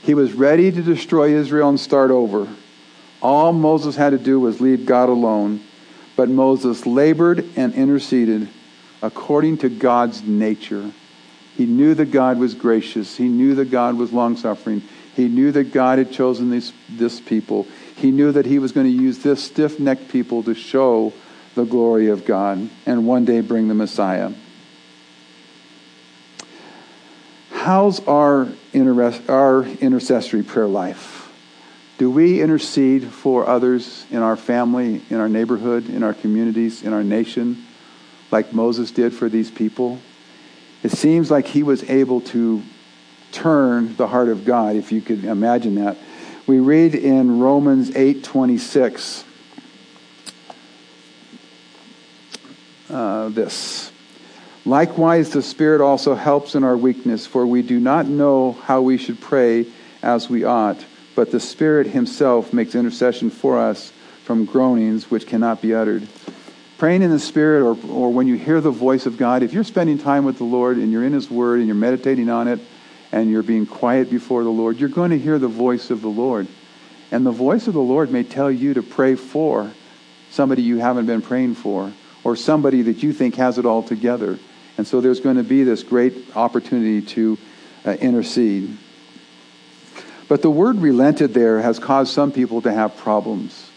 He 0.00 0.14
was 0.14 0.32
ready 0.32 0.72
to 0.72 0.82
destroy 0.82 1.34
Israel 1.34 1.68
and 1.68 1.78
start 1.78 2.10
over. 2.10 2.48
All 3.20 3.52
Moses 3.52 3.94
had 3.94 4.12
to 4.12 4.18
do 4.18 4.40
was 4.40 4.62
leave 4.62 4.86
God 4.86 5.10
alone. 5.10 5.60
But 6.16 6.30
Moses 6.30 6.86
labored 6.86 7.44
and 7.56 7.74
interceded 7.74 8.48
according 9.02 9.58
to 9.58 9.68
God's 9.68 10.22
nature. 10.22 10.90
He 11.58 11.66
knew 11.66 11.92
that 11.92 12.10
God 12.10 12.38
was 12.38 12.54
gracious. 12.54 13.18
He 13.18 13.28
knew 13.28 13.54
that 13.56 13.70
God 13.70 13.98
was 13.98 14.14
long 14.14 14.38
suffering. 14.38 14.80
He 15.14 15.28
knew 15.28 15.52
that 15.52 15.74
God 15.74 15.98
had 15.98 16.10
chosen 16.10 16.48
this, 16.48 16.72
this 16.88 17.20
people. 17.20 17.66
He 17.96 18.10
knew 18.10 18.32
that 18.32 18.46
he 18.46 18.58
was 18.58 18.72
going 18.72 18.86
to 18.86 19.02
use 19.02 19.18
this 19.18 19.44
stiff 19.44 19.78
necked 19.78 20.08
people 20.08 20.42
to 20.44 20.54
show 20.54 21.12
the 21.54 21.64
glory 21.64 22.08
of 22.08 22.24
God 22.24 22.68
and 22.86 23.06
one 23.06 23.24
day 23.24 23.40
bring 23.40 23.68
the 23.68 23.74
Messiah. 23.74 24.32
How's 27.50 28.00
our, 28.06 28.48
inter- 28.72 29.22
our 29.28 29.64
intercessory 29.64 30.42
prayer 30.42 30.66
life? 30.66 31.32
Do 31.96 32.10
we 32.10 32.42
intercede 32.42 33.04
for 33.04 33.46
others 33.46 34.04
in 34.10 34.18
our 34.18 34.36
family, 34.36 35.00
in 35.10 35.18
our 35.18 35.28
neighborhood, 35.28 35.88
in 35.88 36.02
our 36.02 36.12
communities, 36.12 36.82
in 36.82 36.92
our 36.92 37.04
nation, 37.04 37.64
like 38.30 38.52
Moses 38.52 38.90
did 38.90 39.14
for 39.14 39.28
these 39.28 39.50
people? 39.50 40.00
It 40.82 40.90
seems 40.90 41.30
like 41.30 41.46
he 41.46 41.62
was 41.62 41.88
able 41.88 42.20
to 42.22 42.62
turn 43.32 43.96
the 43.96 44.08
heart 44.08 44.28
of 44.28 44.44
God, 44.44 44.76
if 44.76 44.92
you 44.92 45.00
could 45.00 45.24
imagine 45.24 45.76
that. 45.76 45.96
We 46.46 46.58
read 46.58 46.94
in 46.94 47.38
Romans 47.40 47.90
8:26 47.92 49.24
uh, 53.24 53.28
this. 53.30 53.90
Likewise, 54.66 55.30
the 55.30 55.42
Spirit 55.42 55.80
also 55.80 56.14
helps 56.14 56.54
in 56.54 56.64
our 56.64 56.76
weakness, 56.76 57.26
for 57.26 57.46
we 57.46 57.62
do 57.62 57.78
not 57.78 58.06
know 58.06 58.52
how 58.52 58.80
we 58.80 58.96
should 58.96 59.20
pray 59.20 59.66
as 60.02 60.30
we 60.30 60.44
ought, 60.44 60.82
but 61.14 61.30
the 61.30 61.40
Spirit 61.40 61.86
Himself 61.86 62.52
makes 62.52 62.74
intercession 62.74 63.30
for 63.30 63.58
us 63.58 63.92
from 64.24 64.46
groanings 64.46 65.10
which 65.10 65.26
cannot 65.26 65.60
be 65.60 65.74
uttered. 65.74 66.06
Praying 66.78 67.02
in 67.02 67.10
the 67.10 67.18
Spirit, 67.18 67.62
or, 67.62 67.76
or 67.90 68.12
when 68.12 68.26
you 68.26 68.36
hear 68.36 68.60
the 68.60 68.70
voice 68.70 69.06
of 69.06 69.16
God, 69.16 69.42
if 69.42 69.52
you're 69.52 69.64
spending 69.64 69.98
time 69.98 70.24
with 70.24 70.38
the 70.38 70.44
Lord 70.44 70.76
and 70.78 70.90
you're 70.90 71.04
in 71.04 71.12
His 71.12 71.30
Word 71.30 71.58
and 71.58 71.66
you're 71.66 71.76
meditating 71.76 72.28
on 72.30 72.48
it 72.48 72.58
and 73.12 73.30
you're 73.30 73.42
being 73.42 73.66
quiet 73.66 74.10
before 74.10 74.42
the 74.42 74.50
Lord, 74.50 74.78
you're 74.78 74.88
going 74.88 75.10
to 75.10 75.18
hear 75.18 75.38
the 75.38 75.46
voice 75.46 75.90
of 75.90 76.00
the 76.00 76.08
Lord. 76.08 76.48
And 77.10 77.24
the 77.24 77.30
voice 77.30 77.68
of 77.68 77.74
the 77.74 77.80
Lord 77.80 78.10
may 78.10 78.22
tell 78.24 78.50
you 78.50 78.74
to 78.74 78.82
pray 78.82 79.14
for 79.14 79.70
somebody 80.30 80.62
you 80.62 80.78
haven't 80.78 81.06
been 81.06 81.22
praying 81.22 81.54
for 81.54 81.92
or 82.24 82.34
somebody 82.34 82.82
that 82.82 83.02
you 83.02 83.12
think 83.12 83.36
has 83.36 83.58
it 83.58 83.66
all 83.66 83.82
together. 83.82 84.38
And 84.76 84.86
so 84.86 85.00
there's 85.00 85.20
going 85.20 85.36
to 85.36 85.44
be 85.44 85.62
this 85.62 85.82
great 85.82 86.34
opportunity 86.34 87.02
to 87.02 87.38
uh, 87.84 87.92
intercede. 87.92 88.76
But 90.26 90.42
the 90.42 90.50
word 90.50 90.78
relented 90.78 91.34
there 91.34 91.60
has 91.60 91.78
caused 91.78 92.12
some 92.12 92.32
people 92.32 92.62
to 92.62 92.72
have 92.72 92.96
problems 92.96 93.70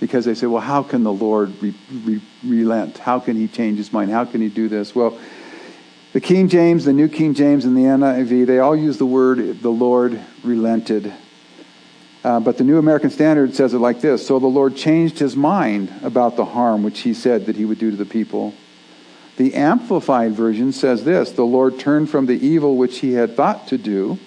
because 0.00 0.24
they 0.24 0.34
say, 0.34 0.46
well, 0.46 0.62
how 0.62 0.82
can 0.82 1.04
the 1.04 1.12
Lord 1.12 1.52
re- 1.62 1.74
re- 1.92 2.22
relent? 2.42 2.98
How 2.98 3.20
can 3.20 3.36
he 3.36 3.46
change 3.46 3.78
his 3.78 3.92
mind? 3.92 4.10
How 4.10 4.24
can 4.24 4.40
he 4.40 4.48
do 4.48 4.68
this? 4.68 4.94
Well, 4.94 5.18
the 6.12 6.20
King 6.20 6.48
James, 6.48 6.84
the 6.84 6.92
New 6.92 7.08
King 7.08 7.34
James, 7.34 7.64
and 7.64 7.76
the 7.76 7.82
NIV, 7.82 8.46
they 8.46 8.58
all 8.58 8.74
use 8.74 8.98
the 8.98 9.06
word 9.06 9.60
the 9.60 9.70
Lord 9.70 10.20
relented. 10.42 11.12
Uh, 12.24 12.38
but 12.38 12.56
the 12.56 12.64
New 12.64 12.78
American 12.78 13.10
Standard 13.10 13.54
says 13.54 13.74
it 13.74 13.78
like 13.78 14.00
this 14.00 14.26
So 14.26 14.38
the 14.38 14.46
Lord 14.46 14.76
changed 14.76 15.18
his 15.18 15.36
mind 15.36 15.92
about 16.02 16.36
the 16.36 16.44
harm 16.44 16.82
which 16.82 17.00
he 17.00 17.14
said 17.14 17.46
that 17.46 17.56
he 17.56 17.64
would 17.64 17.78
do 17.78 17.90
to 17.90 17.96
the 17.96 18.04
people. 18.04 18.54
The 19.36 19.54
Amplified 19.54 20.32
Version 20.32 20.72
says 20.72 21.04
this 21.04 21.32
The 21.32 21.44
Lord 21.44 21.78
turned 21.78 22.10
from 22.10 22.26
the 22.26 22.46
evil 22.46 22.76
which 22.76 22.98
he 22.98 23.12
had 23.12 23.36
thought 23.36 23.68
to 23.68 23.78
do. 23.78 24.18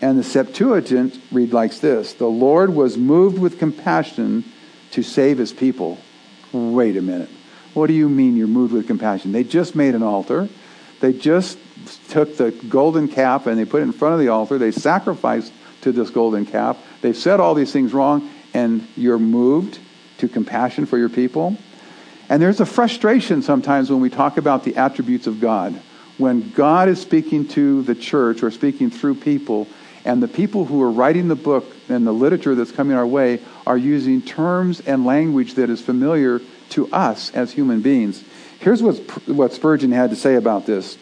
And 0.00 0.16
the 0.16 0.22
Septuagint 0.22 1.18
read 1.32 1.52
like 1.52 1.74
this 1.80 2.14
The 2.14 2.26
Lord 2.26 2.74
was 2.74 2.96
moved 2.96 3.38
with 3.38 3.58
compassion 3.58 4.44
to 4.92 5.02
save 5.02 5.38
his 5.38 5.52
people. 5.52 5.98
Wait 6.52 6.96
a 6.96 7.02
minute. 7.02 7.28
What 7.74 7.88
do 7.88 7.92
you 7.92 8.08
mean 8.08 8.36
you're 8.36 8.46
moved 8.46 8.72
with 8.72 8.86
compassion? 8.86 9.32
They 9.32 9.44
just 9.44 9.74
made 9.74 9.94
an 9.94 10.02
altar. 10.02 10.48
They 11.00 11.12
just 11.12 11.58
took 12.08 12.36
the 12.36 12.50
golden 12.50 13.08
calf 13.08 13.46
and 13.46 13.58
they 13.58 13.64
put 13.64 13.80
it 13.80 13.84
in 13.84 13.92
front 13.92 14.14
of 14.14 14.20
the 14.20 14.28
altar. 14.28 14.58
They 14.58 14.72
sacrificed 14.72 15.52
to 15.82 15.92
this 15.92 16.10
golden 16.10 16.46
calf. 16.46 16.76
They've 17.00 17.16
said 17.16 17.40
all 17.40 17.54
these 17.54 17.72
things 17.72 17.92
wrong, 17.92 18.30
and 18.54 18.86
you're 18.96 19.18
moved 19.18 19.78
to 20.18 20.28
compassion 20.28 20.86
for 20.86 20.98
your 20.98 21.08
people. 21.08 21.56
And 22.28 22.42
there's 22.42 22.60
a 22.60 22.66
frustration 22.66 23.42
sometimes 23.42 23.90
when 23.90 24.00
we 24.00 24.10
talk 24.10 24.36
about 24.36 24.64
the 24.64 24.76
attributes 24.76 25.26
of 25.26 25.40
God. 25.40 25.80
When 26.18 26.50
God 26.50 26.88
is 26.88 27.00
speaking 27.00 27.46
to 27.48 27.82
the 27.82 27.94
church 27.94 28.42
or 28.42 28.50
speaking 28.50 28.90
through 28.90 29.16
people, 29.16 29.68
and 30.04 30.22
the 30.22 30.28
people 30.28 30.64
who 30.64 30.82
are 30.82 30.90
writing 30.90 31.28
the 31.28 31.36
book 31.36 31.64
and 31.88 32.06
the 32.06 32.12
literature 32.12 32.54
that's 32.54 32.72
coming 32.72 32.96
our 32.96 33.06
way 33.06 33.40
are 33.66 33.76
using 33.76 34.22
terms 34.22 34.80
and 34.80 35.04
language 35.04 35.54
that 35.54 35.70
is 35.70 35.80
familiar 35.80 36.40
to 36.70 36.90
us 36.92 37.30
as 37.34 37.52
human 37.52 37.82
beings. 37.82 38.24
Here's 38.58 38.82
what, 38.82 38.96
what 39.28 39.52
Spurgeon 39.52 39.92
had 39.92 40.10
to 40.10 40.16
say 40.16 40.34
about 40.34 40.66
this. 40.66 40.98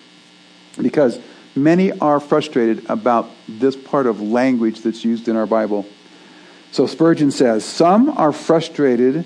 Because 0.80 1.18
many 1.56 1.92
are 1.92 2.20
frustrated 2.20 2.84
about 2.88 3.30
this 3.48 3.76
part 3.76 4.06
of 4.06 4.20
language 4.20 4.82
that's 4.82 5.04
used 5.04 5.28
in 5.28 5.36
our 5.36 5.46
Bible. 5.46 5.86
So 6.72 6.86
Spurgeon 6.86 7.30
says, 7.30 7.64
Some 7.64 8.10
are 8.10 8.32
frustrated 8.32 9.24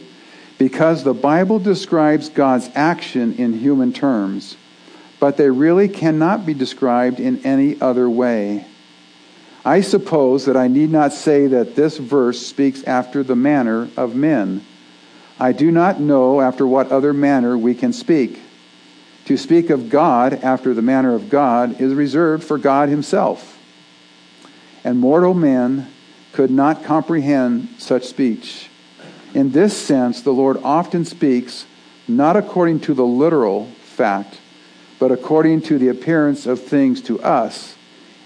because 0.58 1.04
the 1.04 1.14
Bible 1.14 1.58
describes 1.58 2.28
God's 2.28 2.70
action 2.74 3.34
in 3.34 3.54
human 3.54 3.92
terms, 3.92 4.56
but 5.18 5.36
they 5.36 5.50
really 5.50 5.88
cannot 5.88 6.46
be 6.46 6.54
described 6.54 7.18
in 7.18 7.44
any 7.44 7.80
other 7.80 8.08
way. 8.08 8.66
I 9.64 9.80
suppose 9.80 10.46
that 10.46 10.56
I 10.56 10.68
need 10.68 10.90
not 10.90 11.12
say 11.12 11.46
that 11.48 11.76
this 11.76 11.98
verse 11.98 12.46
speaks 12.46 12.82
after 12.84 13.22
the 13.22 13.36
manner 13.36 13.88
of 13.96 14.14
men. 14.14 14.64
I 15.38 15.52
do 15.52 15.70
not 15.70 16.00
know 16.00 16.40
after 16.40 16.66
what 16.66 16.92
other 16.92 17.12
manner 17.12 17.56
we 17.56 17.74
can 17.74 17.92
speak. 17.92 18.40
To 19.30 19.36
speak 19.36 19.70
of 19.70 19.90
God 19.90 20.42
after 20.42 20.74
the 20.74 20.82
manner 20.82 21.14
of 21.14 21.30
God 21.30 21.80
is 21.80 21.94
reserved 21.94 22.42
for 22.42 22.58
God 22.58 22.88
Himself. 22.88 23.60
And 24.82 24.98
mortal 24.98 25.34
men 25.34 25.86
could 26.32 26.50
not 26.50 26.82
comprehend 26.82 27.68
such 27.78 28.06
speech. 28.06 28.68
In 29.32 29.52
this 29.52 29.80
sense, 29.80 30.20
the 30.20 30.32
Lord 30.32 30.56
often 30.64 31.04
speaks 31.04 31.64
not 32.08 32.34
according 32.36 32.80
to 32.80 32.92
the 32.92 33.06
literal 33.06 33.66
fact, 33.66 34.40
but 34.98 35.12
according 35.12 35.62
to 35.62 35.78
the 35.78 35.86
appearance 35.86 36.44
of 36.46 36.60
things 36.60 37.00
to 37.02 37.22
us, 37.22 37.76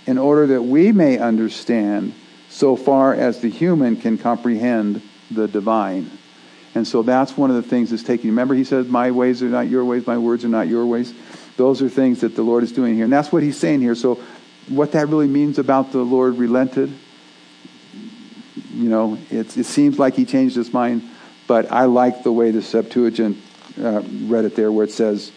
in 0.07 0.17
order 0.17 0.47
that 0.47 0.63
we 0.63 0.91
may 0.91 1.19
understand 1.19 2.15
so 2.49 2.77
far 2.77 3.13
as 3.13 3.41
the 3.41 3.51
human 3.51 3.97
can 3.97 4.17
comprehend 4.17 5.03
the 5.31 5.49
divine. 5.49 6.11
And 6.75 6.87
so 6.87 7.03
that's 7.03 7.37
one 7.37 7.51
of 7.51 7.57
the 7.57 7.63
things 7.63 7.91
that's 7.91 8.03
taking. 8.03 8.31
Remember, 8.31 8.55
he 8.55 8.65
says, 8.65 8.87
My 8.89 9.11
ways 9.11 9.43
are 9.43 9.49
not 9.49 9.69
your 9.69 9.85
ways, 9.85 10.07
my 10.07 10.19
words 10.19 10.45
are 10.45 10.49
not 10.49 10.69
your 10.69 10.87
ways. 10.87 11.15
Those 11.57 11.83
are 11.83 11.89
things 11.89 12.23
that 12.23 12.35
the 12.35 12.43
Lord 12.43 12.65
is 12.65 12.73
doing 12.73 12.95
here. 12.95 13.05
And 13.05 13.13
that's 13.13 13.31
what 13.31 13.43
he's 13.43 13.57
saying 13.57 13.81
here. 13.81 13.95
So, 13.95 14.21
what 14.69 14.93
that 14.93 15.09
really 15.09 15.29
means 15.29 15.59
about 15.59 15.93
the 15.93 16.03
Lord 16.03 16.37
relented 16.37 16.93
you 18.75 18.89
know, 18.89 19.19
it, 19.31 19.57
it 19.57 19.65
seems 19.65 19.99
like 19.99 20.15
he 20.15 20.25
changed 20.25 20.57
his 20.57 20.73
mind, 20.73 21.09
but 21.47 21.71
I 21.71 21.85
like 21.85 22.23
the 22.23 22.33
way 22.33 22.51
the 22.51 22.63
Septuagint 22.63 23.37
uh, 23.81 24.03
read 24.25 24.45
it 24.45 24.57
there, 24.57 24.73
where 24.73 24.85
it 24.85 24.91
says, 24.91 25.31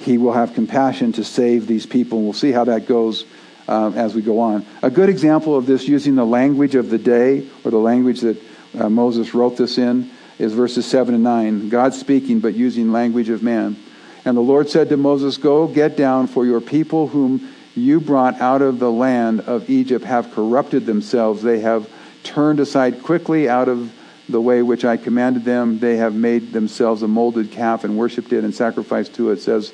He 0.00 0.18
will 0.18 0.32
have 0.32 0.54
compassion 0.54 1.12
to 1.12 1.24
save 1.24 1.66
these 1.66 1.86
people. 1.86 2.18
And 2.18 2.26
we'll 2.26 2.32
see 2.32 2.52
how 2.52 2.64
that 2.64 2.86
goes 2.86 3.24
uh, 3.68 3.92
as 3.94 4.14
we 4.14 4.22
go 4.22 4.40
on. 4.40 4.64
A 4.82 4.90
good 4.90 5.08
example 5.08 5.56
of 5.56 5.66
this 5.66 5.86
using 5.86 6.14
the 6.14 6.24
language 6.24 6.74
of 6.74 6.90
the 6.90 6.98
day, 6.98 7.46
or 7.64 7.70
the 7.70 7.78
language 7.78 8.20
that 8.20 8.42
uh, 8.78 8.88
Moses 8.88 9.34
wrote 9.34 9.56
this 9.56 9.78
in, 9.78 10.10
is 10.38 10.52
verses 10.52 10.86
7 10.86 11.14
and 11.14 11.24
9. 11.24 11.68
God 11.68 11.94
speaking, 11.94 12.40
but 12.40 12.54
using 12.54 12.92
language 12.92 13.28
of 13.28 13.42
man. 13.42 13.76
And 14.24 14.36
the 14.36 14.42
Lord 14.42 14.68
said 14.70 14.88
to 14.88 14.96
Moses, 14.96 15.36
Go, 15.36 15.66
get 15.66 15.96
down, 15.96 16.26
for 16.26 16.46
your 16.46 16.60
people 16.60 17.08
whom 17.08 17.54
you 17.74 18.00
brought 18.00 18.40
out 18.40 18.62
of 18.62 18.78
the 18.78 18.90
land 18.90 19.40
of 19.40 19.68
Egypt 19.68 20.04
have 20.04 20.32
corrupted 20.32 20.86
themselves. 20.86 21.42
They 21.42 21.60
have 21.60 21.88
turned 22.22 22.60
aside 22.60 23.02
quickly 23.02 23.48
out 23.48 23.68
of 23.68 23.92
the 24.28 24.40
way 24.40 24.62
which 24.62 24.84
I 24.84 24.96
commanded 24.96 25.44
them. 25.44 25.78
They 25.78 25.96
have 25.96 26.14
made 26.14 26.52
themselves 26.52 27.02
a 27.02 27.08
molded 27.08 27.50
calf 27.50 27.84
and 27.84 27.98
worshipped 27.98 28.32
it 28.32 28.44
and 28.44 28.54
sacrificed 28.54 29.14
to 29.16 29.30
it, 29.30 29.40
says, 29.40 29.72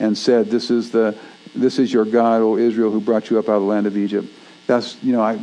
and 0.00 0.18
said, 0.18 0.50
This 0.50 0.70
is 0.70 0.90
the 0.90 1.16
this 1.54 1.78
is 1.78 1.92
your 1.92 2.06
God, 2.06 2.40
O 2.40 2.56
Israel, 2.56 2.90
who 2.90 3.00
brought 3.00 3.28
you 3.28 3.38
up 3.38 3.48
out 3.48 3.56
of 3.56 3.62
the 3.62 3.68
land 3.68 3.86
of 3.86 3.96
Egypt. 3.96 4.26
That's 4.66 4.96
you 5.02 5.12
know, 5.12 5.20
I, 5.20 5.38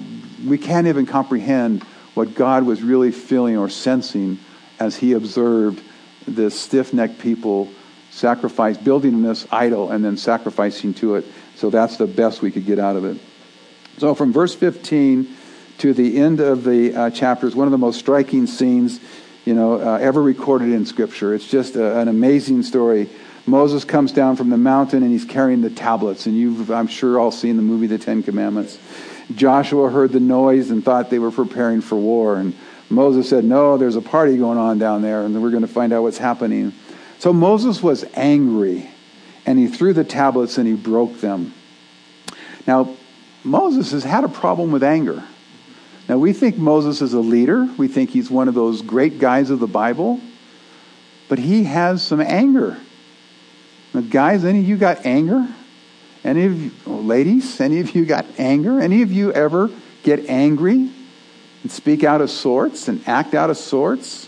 we 0.45 0.57
can't 0.57 0.87
even 0.87 1.05
comprehend 1.05 1.83
what 2.15 2.33
God 2.33 2.65
was 2.65 2.81
really 2.81 3.11
feeling 3.11 3.57
or 3.57 3.69
sensing 3.69 4.39
as 4.79 4.95
he 4.95 5.13
observed 5.13 5.83
this 6.27 6.59
stiff-necked 6.59 7.19
people 7.19 7.69
sacrifice, 8.11 8.77
building 8.77 9.21
this 9.21 9.47
idol 9.51 9.91
and 9.91 10.03
then 10.03 10.17
sacrificing 10.17 10.93
to 10.95 11.15
it. 11.15 11.25
So 11.55 11.69
that's 11.69 11.97
the 11.97 12.07
best 12.07 12.41
we 12.41 12.51
could 12.51 12.65
get 12.65 12.79
out 12.79 12.95
of 12.95 13.05
it. 13.05 13.17
So 13.97 14.15
from 14.15 14.31
verse 14.31 14.55
15 14.55 15.35
to 15.79 15.93
the 15.93 16.17
end 16.17 16.39
of 16.39 16.63
the 16.63 16.95
uh, 16.95 17.09
chapter 17.09 17.47
is 17.47 17.55
one 17.55 17.67
of 17.67 17.71
the 17.71 17.77
most 17.77 17.99
striking 17.99 18.47
scenes, 18.47 18.99
you 19.45 19.53
know, 19.53 19.79
uh, 19.79 19.97
ever 19.97 20.21
recorded 20.21 20.69
in 20.69 20.85
Scripture. 20.85 21.33
It's 21.33 21.47
just 21.47 21.75
a, 21.75 21.99
an 21.99 22.07
amazing 22.07 22.63
story. 22.63 23.09
Moses 23.45 23.83
comes 23.83 24.11
down 24.11 24.35
from 24.35 24.49
the 24.49 24.57
mountain 24.57 25.03
and 25.03 25.11
he's 25.11 25.25
carrying 25.25 25.61
the 25.61 25.69
tablets, 25.69 26.25
and 26.25 26.37
you've, 26.37 26.69
I'm 26.69 26.87
sure, 26.87 27.19
all 27.19 27.31
seen 27.31 27.55
the 27.55 27.61
movie 27.61 27.87
The 27.87 27.97
Ten 27.97 28.23
Commandments. 28.23 28.77
Joshua 29.33 29.89
heard 29.89 30.11
the 30.11 30.19
noise 30.19 30.71
and 30.71 30.83
thought 30.83 31.09
they 31.09 31.19
were 31.19 31.31
preparing 31.31 31.81
for 31.81 31.95
war. 31.95 32.37
And 32.37 32.55
Moses 32.89 33.29
said, 33.29 33.43
No, 33.43 33.77
there's 33.77 33.95
a 33.95 34.01
party 34.01 34.37
going 34.37 34.57
on 34.57 34.79
down 34.79 35.01
there, 35.01 35.23
and 35.23 35.41
we're 35.41 35.51
going 35.51 35.61
to 35.61 35.67
find 35.67 35.93
out 35.93 36.03
what's 36.03 36.17
happening. 36.17 36.73
So 37.19 37.31
Moses 37.31 37.83
was 37.83 38.05
angry, 38.15 38.89
and 39.45 39.59
he 39.59 39.67
threw 39.67 39.93
the 39.93 40.03
tablets 40.03 40.57
and 40.57 40.67
he 40.67 40.73
broke 40.73 41.19
them. 41.21 41.53
Now, 42.65 42.95
Moses 43.43 43.91
has 43.91 44.03
had 44.03 44.23
a 44.23 44.29
problem 44.29 44.71
with 44.71 44.83
anger. 44.83 45.23
Now, 46.07 46.17
we 46.17 46.33
think 46.33 46.57
Moses 46.57 47.01
is 47.01 47.13
a 47.13 47.19
leader, 47.19 47.69
we 47.77 47.87
think 47.87 48.09
he's 48.09 48.31
one 48.31 48.47
of 48.47 48.55
those 48.55 48.81
great 48.81 49.19
guys 49.19 49.49
of 49.51 49.59
the 49.59 49.67
Bible, 49.67 50.19
but 51.27 51.37
he 51.37 51.65
has 51.65 52.01
some 52.01 52.19
anger. 52.19 52.77
Now, 53.93 54.01
guys, 54.01 54.43
any 54.43 54.59
of 54.59 54.65
you 54.67 54.77
got 54.77 55.05
anger? 55.05 55.47
Any 56.23 56.45
of 56.45 56.61
you, 56.61 56.71
ladies, 56.85 57.61
any 57.61 57.79
of 57.79 57.95
you 57.95 58.05
got 58.05 58.25
anger? 58.37 58.79
Any 58.79 59.03
of 59.03 59.11
you 59.11 59.31
ever 59.31 59.69
get 60.03 60.27
angry 60.27 60.89
and 61.63 61.71
speak 61.71 62.03
out 62.03 62.21
of 62.21 62.29
sorts 62.29 62.87
and 62.87 63.05
act 63.07 63.33
out 63.33 63.49
of 63.49 63.57
sorts? 63.57 64.27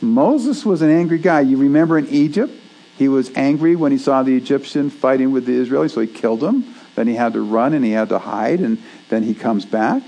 Moses 0.00 0.64
was 0.64 0.82
an 0.82 0.90
angry 0.90 1.18
guy. 1.18 1.40
You 1.40 1.56
remember 1.56 1.98
in 1.98 2.08
Egypt, 2.08 2.52
he 2.98 3.08
was 3.08 3.30
angry 3.34 3.76
when 3.76 3.92
he 3.92 3.98
saw 3.98 4.22
the 4.22 4.36
Egyptian 4.36 4.90
fighting 4.90 5.32
with 5.32 5.46
the 5.46 5.52
Israelis, 5.52 5.92
so 5.92 6.00
he 6.00 6.06
killed 6.06 6.42
him. 6.42 6.74
Then 6.94 7.06
he 7.06 7.14
had 7.14 7.34
to 7.34 7.40
run 7.40 7.74
and 7.74 7.84
he 7.84 7.92
had 7.92 8.08
to 8.08 8.18
hide, 8.18 8.60
and 8.60 8.78
then 9.08 9.22
he 9.22 9.34
comes 9.34 9.64
back. 9.64 10.02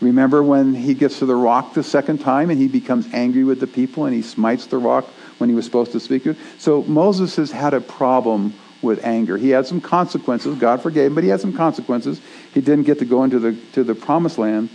Remember 0.00 0.42
when 0.42 0.74
he 0.74 0.94
gets 0.94 1.18
to 1.18 1.26
the 1.26 1.34
rock 1.34 1.74
the 1.74 1.82
second 1.82 2.18
time 2.18 2.50
and 2.50 2.60
he 2.60 2.68
becomes 2.68 3.12
angry 3.12 3.42
with 3.42 3.58
the 3.58 3.66
people 3.66 4.04
and 4.04 4.14
he 4.14 4.22
smites 4.22 4.66
the 4.66 4.78
rock 4.78 5.06
when 5.38 5.48
he 5.48 5.56
was 5.56 5.64
supposed 5.64 5.90
to 5.92 6.00
speak? 6.00 6.22
To 6.24 6.36
so 6.58 6.84
Moses 6.84 7.34
has 7.36 7.50
had 7.50 7.74
a 7.74 7.80
problem 7.80 8.54
with 8.80 9.04
anger. 9.04 9.36
He 9.36 9.50
had 9.50 9.66
some 9.66 9.80
consequences. 9.80 10.56
God 10.56 10.80
forgave 10.82 11.06
him, 11.06 11.14
but 11.16 11.24
he 11.24 11.30
had 11.30 11.40
some 11.40 11.52
consequences. 11.52 12.20
He 12.54 12.60
didn't 12.60 12.84
get 12.84 13.00
to 13.00 13.04
go 13.04 13.24
into 13.24 13.40
the, 13.40 13.56
to 13.72 13.82
the 13.82 13.96
promised 13.96 14.38
land, 14.38 14.68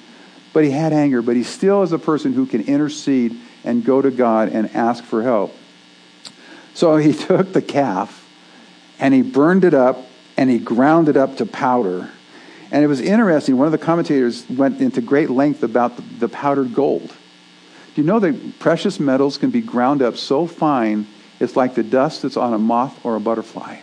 but 0.54 0.64
he 0.64 0.72
had 0.72 0.94
anger. 0.94 1.22
But 1.22 1.36
he 1.36 1.44
still 1.44 1.82
is 1.84 1.92
a 1.92 2.00
person 2.00 2.34
who 2.34 2.46
can 2.46 2.62
intercede 2.62 3.38
and 3.64 3.84
go 3.84 4.02
to 4.02 4.12
God 4.12 4.50
and 4.50 4.74
ask 4.76 5.04
for 5.04 5.24
help. 5.24 5.54
So 6.74 6.98
he 6.98 7.14
took 7.28 7.52
the 7.52 7.62
calf 7.62 8.20
and 9.00 9.14
he 9.14 9.22
burned 9.22 9.66
it 9.66 9.74
up 9.74 10.00
and 10.38 10.50
he 10.50 10.60
ground 10.60 11.10
it 11.10 11.18
up 11.18 11.38
to 11.38 11.46
powder. 11.46 12.10
And 12.72 12.84
it 12.84 12.88
was 12.88 13.02
interesting. 13.02 13.58
One 13.58 13.68
of 13.68 13.72
the 13.72 13.78
commentators 13.78 14.50
went 14.50 14.82
into 14.82 15.02
great 15.02 15.30
length 15.30 15.64
about 15.64 15.96
the, 15.96 16.02
the 16.20 16.30
powdered 16.30 16.74
gold. 16.74 17.10
Do 17.94 18.02
you 18.02 18.04
know 18.04 18.20
that 18.20 18.60
precious 18.60 19.00
metals 19.00 19.38
can 19.38 19.52
be 19.52 19.62
ground 19.62 20.02
up 20.02 20.18
so 20.18 20.48
fine 20.48 21.08
it's 21.40 21.56
like 21.56 21.76
the 21.76 21.84
dust 21.84 22.24
that's 22.24 22.38
on 22.38 22.54
a 22.54 22.58
moth 22.58 23.06
or 23.06 23.16
a 23.16 23.20
butterfly? 23.20 23.78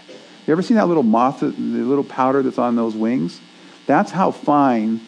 You 0.47 0.53
ever 0.53 0.63
seen 0.63 0.77
that 0.79 0.89
little 0.89 1.05
moth, 1.05 1.41
the 1.41 1.49
little 1.49 2.03
powder 2.03 2.43
that's 2.43 2.59
on 2.59 2.75
those 2.75 2.97
wings? 2.97 3.41
That's 3.87 4.11
how 4.11 4.33
fine 4.33 5.01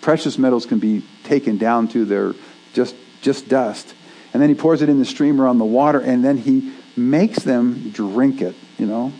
precious 0.00 0.38
metals 0.38 0.66
can 0.66 0.78
be 0.78 1.02
taken 1.24 1.58
down 1.58 1.88
to 1.88 2.04
their 2.04 2.34
just 2.72 2.94
just 3.20 3.48
dust. 3.48 3.94
And 4.32 4.40
then 4.40 4.48
he 4.48 4.54
pours 4.54 4.80
it 4.82 4.88
in 4.88 4.98
the 4.98 5.04
streamer 5.04 5.46
on 5.46 5.58
the 5.58 5.64
water, 5.64 5.98
and 5.98 6.24
then 6.24 6.36
he 6.38 6.72
makes 6.96 7.42
them 7.42 7.90
drink 7.90 8.40
it. 8.40 8.54
You 8.78 8.86
know, 8.86 9.12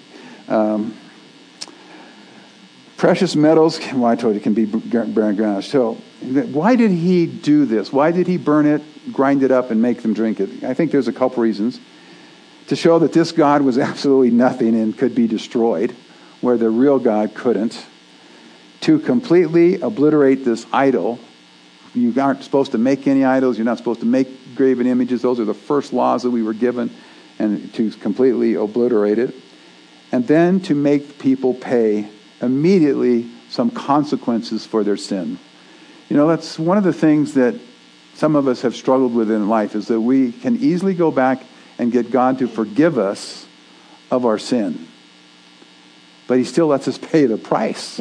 um, 0.49 0.97
precious 2.97 3.35
metals. 3.35 3.81
Well, 3.93 4.07
I 4.07 4.17
told 4.17 4.35
you 4.35 4.41
can 4.41 4.55
be 4.55 4.67
burned 4.67 5.37
ground. 5.37 5.65
So, 5.65 5.95
why 6.25 6.77
did 6.77 6.91
he 6.91 7.27
do 7.27 7.65
this? 7.65 7.93
Why 7.93 8.13
did 8.13 8.27
he 8.27 8.37
burn 8.37 8.67
it, 8.67 8.83
grind 9.13 9.43
it 9.43 9.51
up, 9.51 9.71
and 9.71 9.83
make 9.83 10.03
them 10.03 10.15
drink 10.15 10.39
it? 10.41 10.65
I 10.65 10.75
think 10.75 10.93
there's 10.93 11.09
a 11.09 11.13
couple 11.13 11.43
reasons 11.43 11.81
to 12.69 12.77
show 12.77 13.01
that 13.01 13.13
this 13.13 13.33
God 13.33 13.63
was 13.63 13.79
absolutely 13.91 14.31
nothing 14.31 14.81
and 14.81 14.97
could 14.97 15.15
be 15.15 15.27
destroyed, 15.27 15.95
where 16.41 16.57
the 16.57 16.71
real 16.71 16.99
God 16.99 17.35
couldn't, 17.35 17.85
to 18.81 18.99
completely 18.99 19.81
obliterate 19.81 20.45
this 20.45 20.67
idol. 20.73 21.19
You 21.95 22.15
aren't 22.21 22.43
supposed 22.45 22.73
to 22.73 22.79
make 22.79 23.07
any 23.07 23.25
idols, 23.25 23.59
you're 23.59 23.65
not 23.65 23.79
supposed 23.79 24.01
to 24.01 24.07
make 24.07 24.55
graven 24.55 24.87
images. 24.87 25.23
Those 25.23 25.41
are 25.41 25.45
the 25.45 25.55
first 25.55 25.93
laws 25.93 26.23
that 26.23 26.31
we 26.31 26.43
were 26.43 26.55
given, 26.55 26.91
and 27.39 27.73
to 27.75 27.91
completely 27.93 28.55
obliterate 28.55 29.19
it. 29.19 29.35
And 30.13 30.27
then 30.27 30.61
to 30.63 30.75
make 30.75 31.19
people 31.19 31.55
pay 31.55 32.09
immediately 32.41 33.31
some 33.49 33.71
consequences 33.71 34.65
for 34.65 34.83
their 34.83 34.97
sin. 34.97 35.39
You 36.09 36.17
know, 36.17 36.27
that's 36.27 36.59
one 36.59 36.79
of 36.79 36.85
the 36.85 36.93
things 36.93 37.35
that 37.35 37.59
some 38.15 38.35
of 38.37 38.49
us 38.49 38.63
have 38.63 38.75
struggled 38.75 39.15
with 39.15 39.31
in 39.31 39.49
life 39.49 39.75
is 39.75 39.87
that 39.89 40.01
we 40.01 40.33
can 40.33 40.57
easily 40.57 40.95
go 40.95 41.11
back 41.11 41.45
and 41.79 41.93
get 41.93 42.11
God 42.11 42.39
to 42.41 42.49
forgive 42.49 42.99
us 42.99 43.47
of 44.11 44.27
our 44.27 44.39
sin. 44.39 44.89
But 46.27 46.39
He 46.39 46.45
still 46.45 46.67
lets 46.67 46.89
us 46.89 46.99
pay 46.99 47.27
the 47.27 47.39
price 47.39 48.01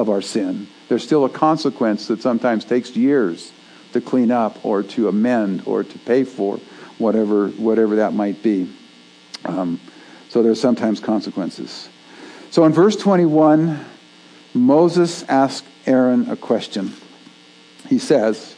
of 0.00 0.08
our 0.08 0.22
sin. 0.22 0.66
There's 0.88 1.04
still 1.04 1.24
a 1.24 1.28
consequence 1.28 2.08
that 2.08 2.22
sometimes 2.22 2.64
takes 2.64 2.96
years 2.96 3.52
to 3.92 4.00
clean 4.00 4.30
up 4.30 4.64
or 4.64 4.82
to 4.82 5.08
amend 5.08 5.62
or 5.66 5.84
to 5.84 5.98
pay 6.00 6.24
for, 6.24 6.58
whatever, 6.98 7.48
whatever 7.48 7.96
that 7.96 8.14
might 8.14 8.42
be. 8.42 8.72
Um, 9.44 9.80
so 10.28 10.42
there's 10.42 10.60
sometimes 10.60 11.00
consequences. 11.00 11.88
So 12.50 12.64
in 12.64 12.72
verse 12.72 12.96
21, 12.96 13.84
Moses 14.54 15.22
asked 15.24 15.64
Aaron 15.86 16.30
a 16.30 16.36
question. 16.36 16.92
He 17.88 17.98
says, 17.98 18.54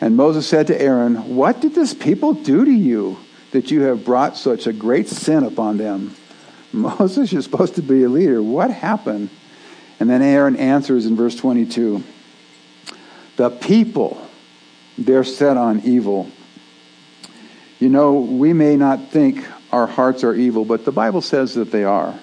And 0.00 0.16
Moses 0.16 0.46
said 0.46 0.66
to 0.68 0.80
Aaron, 0.80 1.36
What 1.36 1.60
did 1.60 1.74
this 1.74 1.94
people 1.94 2.32
do 2.34 2.64
to 2.64 2.70
you? 2.70 3.18
that 3.56 3.70
you 3.70 3.82
have 3.82 4.04
brought 4.04 4.36
such 4.36 4.66
a 4.66 4.72
great 4.72 5.08
sin 5.08 5.42
upon 5.42 5.78
them? 5.78 6.14
Moses, 6.72 7.32
you're 7.32 7.42
supposed 7.42 7.76
to 7.76 7.82
be 7.82 8.02
a 8.02 8.08
leader. 8.08 8.42
What 8.42 8.70
happened? 8.70 9.30
And 9.98 10.10
then 10.10 10.22
Aaron 10.22 10.56
answers 10.56 11.06
in 11.06 11.16
verse 11.16 11.36
22 11.36 12.02
The 13.36 13.50
people, 13.50 14.20
they're 14.98 15.24
set 15.24 15.56
on 15.56 15.80
evil. 15.80 16.30
You 17.78 17.88
know, 17.88 18.14
we 18.14 18.52
may 18.52 18.76
not 18.76 19.10
think 19.10 19.44
our 19.70 19.86
hearts 19.86 20.24
are 20.24 20.34
evil, 20.34 20.64
but 20.64 20.84
the 20.84 20.92
Bible 20.92 21.20
says 21.20 21.54
that 21.54 21.70
they 21.70 21.84
are. 21.84 22.18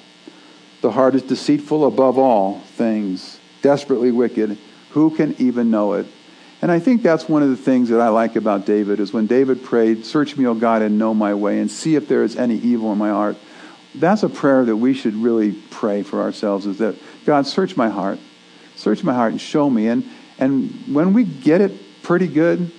The 0.81 0.91
heart 0.91 1.15
is 1.15 1.21
deceitful 1.21 1.85
above 1.85 2.17
all 2.17 2.59
things, 2.59 3.39
desperately 3.61 4.11
wicked. 4.11 4.57
Who 4.91 5.15
can 5.15 5.35
even 5.39 5.71
know 5.71 5.93
it? 5.93 6.07
And 6.61 6.71
I 6.71 6.79
think 6.79 7.03
that's 7.03 7.27
one 7.27 7.43
of 7.43 7.49
the 7.49 7.57
things 7.57 7.89
that 7.89 7.99
I 7.99 8.07
like 8.07 8.35
about 8.35 8.65
David 8.65 8.99
is 8.99 9.11
when 9.11 9.27
David 9.27 9.63
prayed, 9.63 10.05
Search 10.05 10.37
me, 10.37 10.45
O 10.47 10.53
God, 10.53 10.81
and 10.81 10.97
know 10.97 11.13
my 11.13 11.33
way, 11.33 11.59
and 11.59 11.69
see 11.69 11.95
if 11.95 12.07
there 12.07 12.23
is 12.23 12.35
any 12.37 12.55
evil 12.55 12.91
in 12.91 12.97
my 12.97 13.09
heart. 13.09 13.37
That's 13.95 14.23
a 14.23 14.29
prayer 14.29 14.65
that 14.65 14.75
we 14.75 14.93
should 14.93 15.15
really 15.15 15.51
pray 15.51 16.03
for 16.03 16.21
ourselves 16.21 16.65
is 16.65 16.79
that, 16.79 16.95
God, 17.25 17.45
search 17.45 17.77
my 17.77 17.89
heart. 17.89 18.19
Search 18.75 19.03
my 19.03 19.13
heart 19.13 19.31
and 19.31 19.41
show 19.41 19.69
me. 19.69 19.87
And, 19.87 20.09
and 20.39 20.71
when 20.93 21.13
we 21.13 21.23
get 21.23 21.61
it 21.61 22.01
pretty 22.01 22.27
good, 22.27 22.71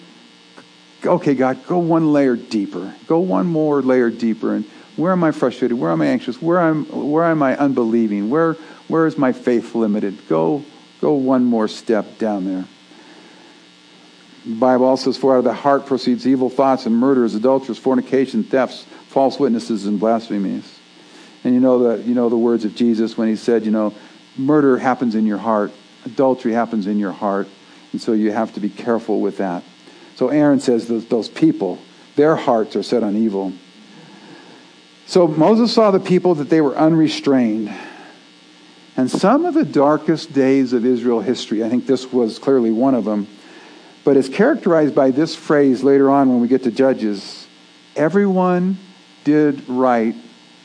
okay, 1.05 1.35
God, 1.35 1.65
go 1.67 1.79
one 1.79 2.13
layer 2.13 2.37
deeper. 2.37 2.95
Go 3.07 3.21
one 3.21 3.47
more 3.47 3.81
layer 3.81 4.11
deeper. 4.11 4.55
And 4.55 4.65
where 4.97 5.13
am 5.13 5.23
I 5.23 5.31
frustrated? 5.31 5.79
Where 5.79 5.91
am 5.91 6.03
I 6.03 6.07
anxious? 6.07 6.41
Where 6.43 6.61
am, 6.61 6.85
where 6.87 7.25
am 7.25 7.43
I 7.43 7.57
unbelieving? 7.57 8.29
Where, 8.29 8.55
where 8.89 9.07
is 9.07 9.17
my 9.17 9.33
faith 9.33 9.75
limited? 9.75 10.29
Go, 10.29 10.65
go 11.01 11.15
one 11.15 11.45
more 11.45 11.69
step 11.69 12.19
down 12.19 12.45
there. 12.45 12.65
The 14.45 14.57
Bible 14.57 14.87
also 14.87 15.11
says, 15.11 15.21
For 15.21 15.35
out 15.35 15.39
of 15.39 15.45
the 15.45 15.55
heart 15.55 15.87
proceeds 15.87 16.27
evil 16.27 16.51
thoughts 16.51 16.87
and 16.87 16.95
murders, 16.95 17.35
adulteries, 17.35 17.79
fornication, 17.79 18.45
thefts, 18.45 18.85
false 19.09 19.39
witnesses, 19.39 19.87
and 19.87 19.99
blasphemies. 19.99 20.81
And 21.45 21.55
you 21.55 21.61
know 21.61 21.79
the, 21.97 22.03
you 22.03 22.15
know 22.15 22.29
the 22.29 22.39
words 22.39 22.65
of 22.65 22.75
Jesus 22.75 23.17
when 23.17 23.29
he 23.29 23.37
said, 23.37 23.65
you 23.65 23.71
know, 23.71 23.95
murder 24.37 24.79
happens 24.79 25.15
in 25.15 25.27
your 25.27 25.39
heart, 25.39 25.73
adultery 26.05 26.53
happens 26.53 26.87
in 26.87 26.99
your 26.99 27.13
heart, 27.13 27.49
and 27.93 28.01
so 28.01 28.13
you 28.13 28.33
have 28.33 28.55
to 28.55 28.61
be 28.61 28.71
careful 28.71 29.21
with 29.21 29.39
that. 29.39 29.63
So 30.17 30.29
Aaron 30.29 30.61
says 30.61 30.89
those, 30.89 31.07
those 31.07 31.29
people, 31.29 31.79
their 32.17 32.35
hearts 32.35 32.77
are 32.77 32.83
set 32.83 33.03
on 33.03 33.17
evil. 33.17 33.53
So 35.07 35.29
Moses 35.29 35.73
saw 35.73 35.91
the 35.91 36.01
people 36.01 36.37
that 36.37 36.49
they 36.49 36.61
were 36.61 36.77
unrestrained. 36.77 37.73
And 38.97 39.11
some 39.11 39.45
of 39.45 39.55
the 39.55 39.65
darkest 39.65 40.33
days 40.33 40.73
of 40.73 40.87
Israel 40.87 41.21
history, 41.21 41.65
I 41.65 41.69
think 41.69 41.87
this 41.87 42.13
was 42.13 42.39
clearly 42.39 42.71
one 42.71 42.95
of 42.95 43.05
them, 43.05 43.27
but 44.05 44.17
it's 44.17 44.29
characterized 44.29 44.95
by 44.95 45.11
this 45.11 45.35
phrase 45.35 45.83
later 45.83 46.11
on 46.11 46.31
when 46.31 46.41
we 46.41 46.49
get 46.49 46.63
to 46.63 46.71
Judges 46.71 47.45
everyone 47.97 48.79
did 49.23 49.69
right 49.69 50.15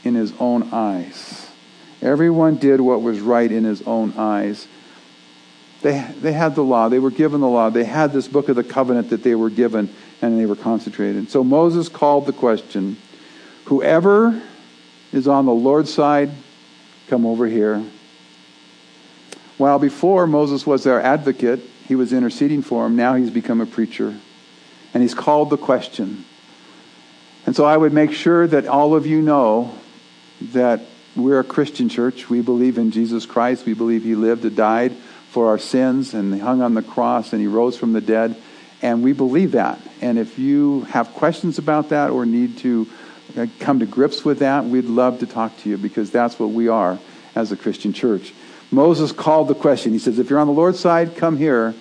in 0.04 0.16
his 0.16 0.34
own 0.40 0.70
eyes. 0.72 1.50
Everyone 2.02 2.56
did 2.56 2.80
what 2.80 3.02
was 3.02 3.20
right 3.20 3.52
in 3.52 3.64
his 3.64 3.82
own 3.84 4.14
eyes. 4.18 4.68
They, 5.82 6.06
they 6.20 6.34
had 6.34 6.56
the 6.56 6.64
law. 6.64 6.90
They 6.90 7.00
were 7.00 7.12
given 7.12 7.42
the 7.42 7.48
law. 7.48 7.70
They 7.70 7.84
had 7.84 8.12
this 8.14 8.28
book 8.28 8.50
of 8.50 8.56
the 8.56 8.64
covenant 8.64 9.10
that 9.10 9.24
they 9.24 9.36
were 9.36 9.50
given, 9.50 9.94
and 10.22 10.40
they 10.40 10.46
were 10.46 10.56
concentrated. 10.56 11.30
So 11.30 11.44
Moses 11.44 11.90
called 11.90 12.26
the 12.26 12.34
question 12.34 12.98
Whoever 13.66 14.42
is 15.12 15.28
on 15.28 15.46
the 15.46 15.54
Lord's 15.54 15.94
side, 15.94 16.32
come 17.08 17.26
over 17.26 17.48
here. 17.48 17.84
While 19.58 19.80
before 19.80 20.26
Moses 20.26 20.66
was 20.66 20.84
their 20.84 21.02
advocate, 21.02 21.60
he 21.88 21.96
was 21.96 22.14
interceding 22.14 22.62
for 22.62 22.86
him. 22.86 22.96
Now 22.96 23.16
he's 23.16 23.30
become 23.30 23.62
a 23.62 23.66
preacher. 23.66 24.18
And 24.94 25.04
he's 25.04 25.14
called 25.14 25.50
the 25.50 25.58
question. 25.58 26.24
And 27.46 27.56
so 27.56 27.66
I 27.66 27.76
would 27.76 27.94
make 27.94 28.12
sure 28.12 28.48
that 28.48 28.68
all 28.68 28.96
of 28.96 29.06
you 29.06 29.22
know 29.22 29.74
that 30.42 30.82
we're 31.16 31.40
a 31.40 31.44
Christian 31.44 31.90
church. 31.90 32.30
We 32.30 32.42
believe 32.42 32.78
in 32.78 32.92
Jesus 32.92 33.26
Christ. 33.26 33.66
We 33.66 33.74
believe 33.74 34.04
he 34.04 34.16
lived 34.16 34.46
and 34.46 34.56
died 34.56 34.96
for 35.30 35.48
our 35.50 35.60
sins, 35.60 36.16
and 36.16 36.42
hung 36.42 36.62
on 36.62 36.74
the 36.74 36.82
cross, 36.82 37.34
and 37.34 37.42
he 37.42 37.48
rose 37.48 37.78
from 37.78 37.94
the 37.94 38.02
dead. 38.02 38.36
And 38.82 39.04
we 39.04 39.14
believe 39.14 39.52
that. 39.52 39.80
And 40.02 40.18
if 40.18 40.40
you 40.40 40.82
have 40.90 41.14
questions 41.14 41.60
about 41.60 41.90
that 41.90 42.10
or 42.10 42.26
need 42.26 42.58
to 42.60 42.88
uh, 43.38 43.46
come 43.60 43.80
to 43.80 43.86
grips 43.86 44.26
with 44.26 44.40
that, 44.40 44.66
we'd 44.66 44.86
love 44.86 45.20
to 45.20 45.28
talk 45.28 45.56
to 45.60 45.70
you 45.70 45.78
because 45.78 46.10
that's 46.10 46.40
what 46.40 46.50
we 46.50 46.68
are 46.68 46.98
as 47.36 47.52
a 47.52 47.58
Christian 47.58 47.94
church. 47.94 48.34
Moses 48.72 49.12
called 49.12 49.48
the 49.48 49.56
question. 49.56 49.92
He 49.92 50.00
says, 50.00 50.18
If 50.18 50.30
you're 50.30 50.40
on 50.40 50.48
the 50.48 50.54
Lord's 50.54 50.80
side, 50.80 51.16
come 51.16 51.38
here. 51.38 51.76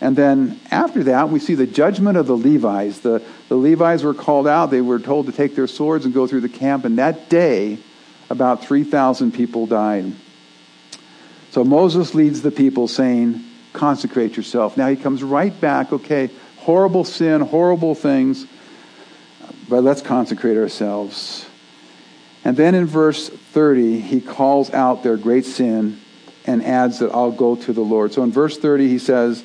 And 0.00 0.16
then 0.16 0.60
after 0.70 1.04
that, 1.04 1.30
we 1.30 1.40
see 1.40 1.54
the 1.54 1.66
judgment 1.66 2.16
of 2.16 2.26
the 2.26 2.36
Levites. 2.36 3.00
The, 3.00 3.22
the 3.48 3.56
Levites 3.56 4.02
were 4.02 4.14
called 4.14 4.46
out. 4.46 4.70
They 4.70 4.80
were 4.80 4.98
told 4.98 5.26
to 5.26 5.32
take 5.32 5.54
their 5.54 5.66
swords 5.66 6.04
and 6.04 6.12
go 6.12 6.26
through 6.26 6.42
the 6.42 6.48
camp. 6.48 6.84
And 6.84 6.98
that 6.98 7.28
day, 7.28 7.78
about 8.30 8.64
3,000 8.64 9.32
people 9.32 9.66
died. 9.66 10.12
So 11.50 11.64
Moses 11.64 12.14
leads 12.14 12.42
the 12.42 12.50
people 12.50 12.88
saying, 12.88 13.42
Consecrate 13.72 14.36
yourself. 14.36 14.76
Now 14.76 14.88
he 14.88 14.96
comes 14.96 15.22
right 15.22 15.60
back, 15.60 15.92
okay, 15.92 16.30
horrible 16.58 17.04
sin, 17.04 17.40
horrible 17.40 17.94
things, 17.94 18.46
but 19.68 19.82
let's 19.82 20.00
consecrate 20.00 20.56
ourselves. 20.56 21.44
And 22.44 22.56
then 22.56 22.74
in 22.74 22.86
verse 22.86 23.28
30, 23.28 24.00
he 24.00 24.20
calls 24.20 24.72
out 24.72 25.02
their 25.02 25.16
great 25.16 25.44
sin 25.44 26.00
and 26.46 26.62
adds 26.62 26.98
that 26.98 27.10
I'll 27.12 27.32
go 27.32 27.56
to 27.56 27.72
the 27.72 27.80
Lord. 27.80 28.12
So 28.12 28.22
in 28.22 28.30
verse 28.30 28.58
30, 28.58 28.88
he 28.88 28.98
says, 28.98 29.42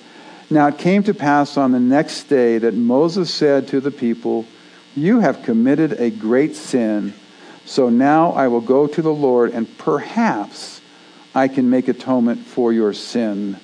Now 0.49 0.67
it 0.67 0.77
came 0.77 1.03
to 1.03 1.13
pass 1.13 1.57
on 1.57 1.71
the 1.71 1.79
next 1.79 2.25
day 2.25 2.57
that 2.57 2.73
Moses 2.73 3.33
said 3.33 3.69
to 3.69 3.79
the 3.79 3.91
people, 3.91 4.45
You 4.95 5.19
have 5.21 5.43
committed 5.43 5.93
a 5.93 6.09
great 6.09 6.55
sin. 6.55 7.13
So 7.69 7.89
now 7.89 8.31
I 8.31 8.47
will 8.47 8.61
go 8.61 8.87
to 8.87 8.99
the 8.99 9.13
Lord, 9.13 9.51
and 9.51 9.77
perhaps 9.77 10.81
I 11.35 11.47
can 11.47 11.69
make 11.69 11.87
atonement 11.87 12.47
for 12.47 12.73
your 12.73 12.93
sin. 12.93 13.59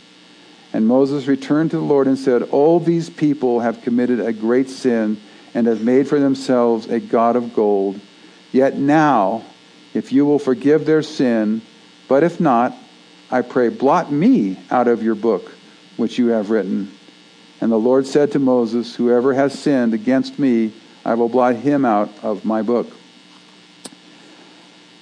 And 0.74 0.86
Moses 0.86 1.26
returned 1.26 1.72
to 1.72 1.78
the 1.78 1.84
Lord 1.84 2.06
and 2.06 2.16
said, 2.16 2.44
All 2.44 2.80
these 2.80 3.10
people 3.10 3.62
have 3.62 3.82
committed 3.82 4.20
a 4.20 4.32
great 4.32 4.70
sin 4.70 5.20
and 5.56 5.66
have 5.66 5.82
made 5.82 6.08
for 6.08 6.20
themselves 6.20 6.86
a 6.86 7.00
God 7.00 7.36
of 7.36 7.56
gold. 7.56 8.00
Yet 8.52 8.78
now, 8.78 9.44
if 9.96 10.12
you 10.12 10.24
will 10.24 10.38
forgive 10.38 10.86
their 10.86 11.02
sin, 11.02 11.64
but 12.08 12.22
if 12.22 12.40
not, 12.40 12.78
I 13.32 13.42
pray, 13.42 13.70
blot 13.70 14.12
me 14.12 14.60
out 14.70 14.88
of 14.88 15.02
your 15.02 15.16
book 15.16 15.52
which 15.98 16.20
you 16.20 16.28
have 16.28 16.52
written. 16.52 16.92
And 17.60 17.72
the 17.72 17.80
Lord 17.80 18.06
said 18.06 18.34
to 18.34 18.40
Moses, 18.40 18.94
Whoever 18.94 19.34
has 19.34 19.58
sinned 19.58 19.96
against 19.96 20.38
me, 20.38 20.74
I 21.04 21.16
will 21.16 21.28
blot 21.28 21.56
him 21.56 21.86
out 21.86 22.12
of 22.22 22.46
my 22.46 22.62
book. 22.62 22.92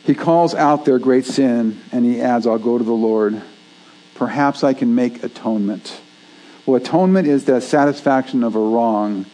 He 0.04 0.14
calls 0.14 0.54
out 0.54 0.86
their 0.86 1.00
great 1.00 1.26
sin 1.26 1.82
and 1.92 2.04
he 2.06 2.22
adds, 2.22 2.46
I'll 2.46 2.60
go 2.60 2.78
to 2.78 2.84
the 2.84 2.92
Lord. 2.92 3.42
Perhaps 4.16 4.64
I 4.64 4.74
can 4.74 4.96
make 4.96 5.24
atonement. 5.24 6.00
Well, 6.66 6.76
atonement 6.76 7.28
is 7.28 7.46
the 7.46 7.60
satisfaction 7.62 8.44
of 8.44 8.56
a 8.56 8.60
wrong. 8.60 9.26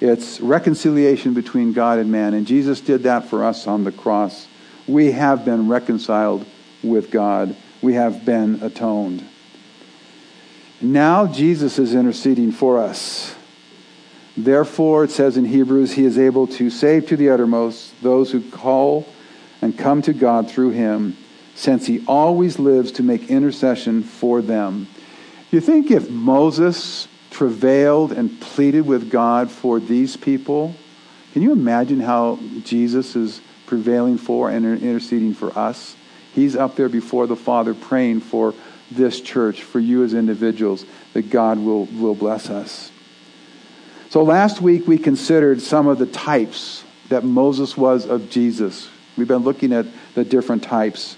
It's 0.00 0.40
reconciliation 0.40 1.34
between 1.34 1.72
God 1.72 1.98
and 1.98 2.12
man. 2.12 2.34
And 2.34 2.46
Jesus 2.46 2.80
did 2.80 3.04
that 3.04 3.28
for 3.28 3.44
us 3.44 3.66
on 3.66 3.84
the 3.84 3.92
cross. 3.92 4.46
We 4.86 5.12
have 5.12 5.44
been 5.44 5.68
reconciled 5.68 6.44
with 6.82 7.10
God 7.10 7.56
we 7.82 7.94
have 7.94 8.24
been 8.24 8.62
atoned. 8.62 9.24
Now 10.80 11.26
Jesus 11.26 11.78
is 11.78 11.94
interceding 11.94 12.52
for 12.52 12.78
us. 12.78 13.34
Therefore, 14.36 15.04
it 15.04 15.10
says 15.10 15.36
in 15.36 15.46
Hebrews, 15.46 15.92
he 15.92 16.04
is 16.04 16.18
able 16.18 16.46
to 16.48 16.68
save 16.68 17.06
to 17.08 17.16
the 17.16 17.30
uttermost 17.30 18.02
those 18.02 18.32
who 18.32 18.42
call 18.50 19.06
and 19.66 19.76
come 19.76 20.00
to 20.00 20.12
God 20.12 20.48
through 20.48 20.70
him, 20.70 21.16
since 21.56 21.86
he 21.86 22.04
always 22.06 22.60
lives 22.60 22.92
to 22.92 23.02
make 23.02 23.28
intercession 23.28 24.04
for 24.04 24.40
them. 24.40 24.86
You 25.50 25.60
think 25.60 25.90
if 25.90 26.08
Moses 26.08 27.08
travailed 27.30 28.12
and 28.12 28.40
pleaded 28.40 28.86
with 28.86 29.10
God 29.10 29.50
for 29.50 29.80
these 29.80 30.16
people, 30.16 30.76
can 31.32 31.42
you 31.42 31.50
imagine 31.50 31.98
how 31.98 32.38
Jesus 32.62 33.16
is 33.16 33.40
prevailing 33.66 34.18
for 34.18 34.48
and 34.48 34.64
interceding 34.64 35.34
for 35.34 35.50
us? 35.58 35.96
He's 36.32 36.54
up 36.54 36.76
there 36.76 36.88
before 36.88 37.26
the 37.26 37.34
Father 37.34 37.74
praying 37.74 38.20
for 38.20 38.54
this 38.92 39.20
church, 39.20 39.62
for 39.62 39.80
you 39.80 40.04
as 40.04 40.14
individuals, 40.14 40.86
that 41.12 41.28
God 41.28 41.58
will, 41.58 41.86
will 41.86 42.14
bless 42.14 42.50
us. 42.50 42.92
So 44.10 44.22
last 44.22 44.62
week 44.62 44.86
we 44.86 44.96
considered 44.96 45.60
some 45.60 45.88
of 45.88 45.98
the 45.98 46.06
types 46.06 46.84
that 47.08 47.24
Moses 47.24 47.76
was 47.76 48.06
of 48.06 48.30
Jesus. 48.30 48.90
We've 49.16 49.28
been 49.28 49.44
looking 49.44 49.72
at 49.72 49.86
the 50.14 50.24
different 50.24 50.62
types. 50.62 51.16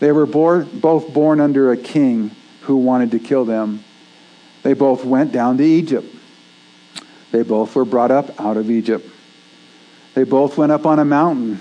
They 0.00 0.12
were 0.12 0.26
born, 0.26 0.68
both 0.72 1.12
born 1.12 1.40
under 1.40 1.72
a 1.72 1.76
king 1.76 2.30
who 2.62 2.76
wanted 2.76 3.12
to 3.12 3.18
kill 3.18 3.44
them. 3.44 3.84
They 4.62 4.74
both 4.74 5.04
went 5.04 5.32
down 5.32 5.58
to 5.58 5.64
Egypt. 5.64 6.14
They 7.32 7.42
both 7.42 7.74
were 7.74 7.84
brought 7.84 8.10
up 8.10 8.40
out 8.40 8.56
of 8.56 8.70
Egypt. 8.70 9.08
They 10.14 10.24
both 10.24 10.58
went 10.58 10.72
up 10.72 10.86
on 10.86 10.98
a 10.98 11.04
mountain 11.04 11.60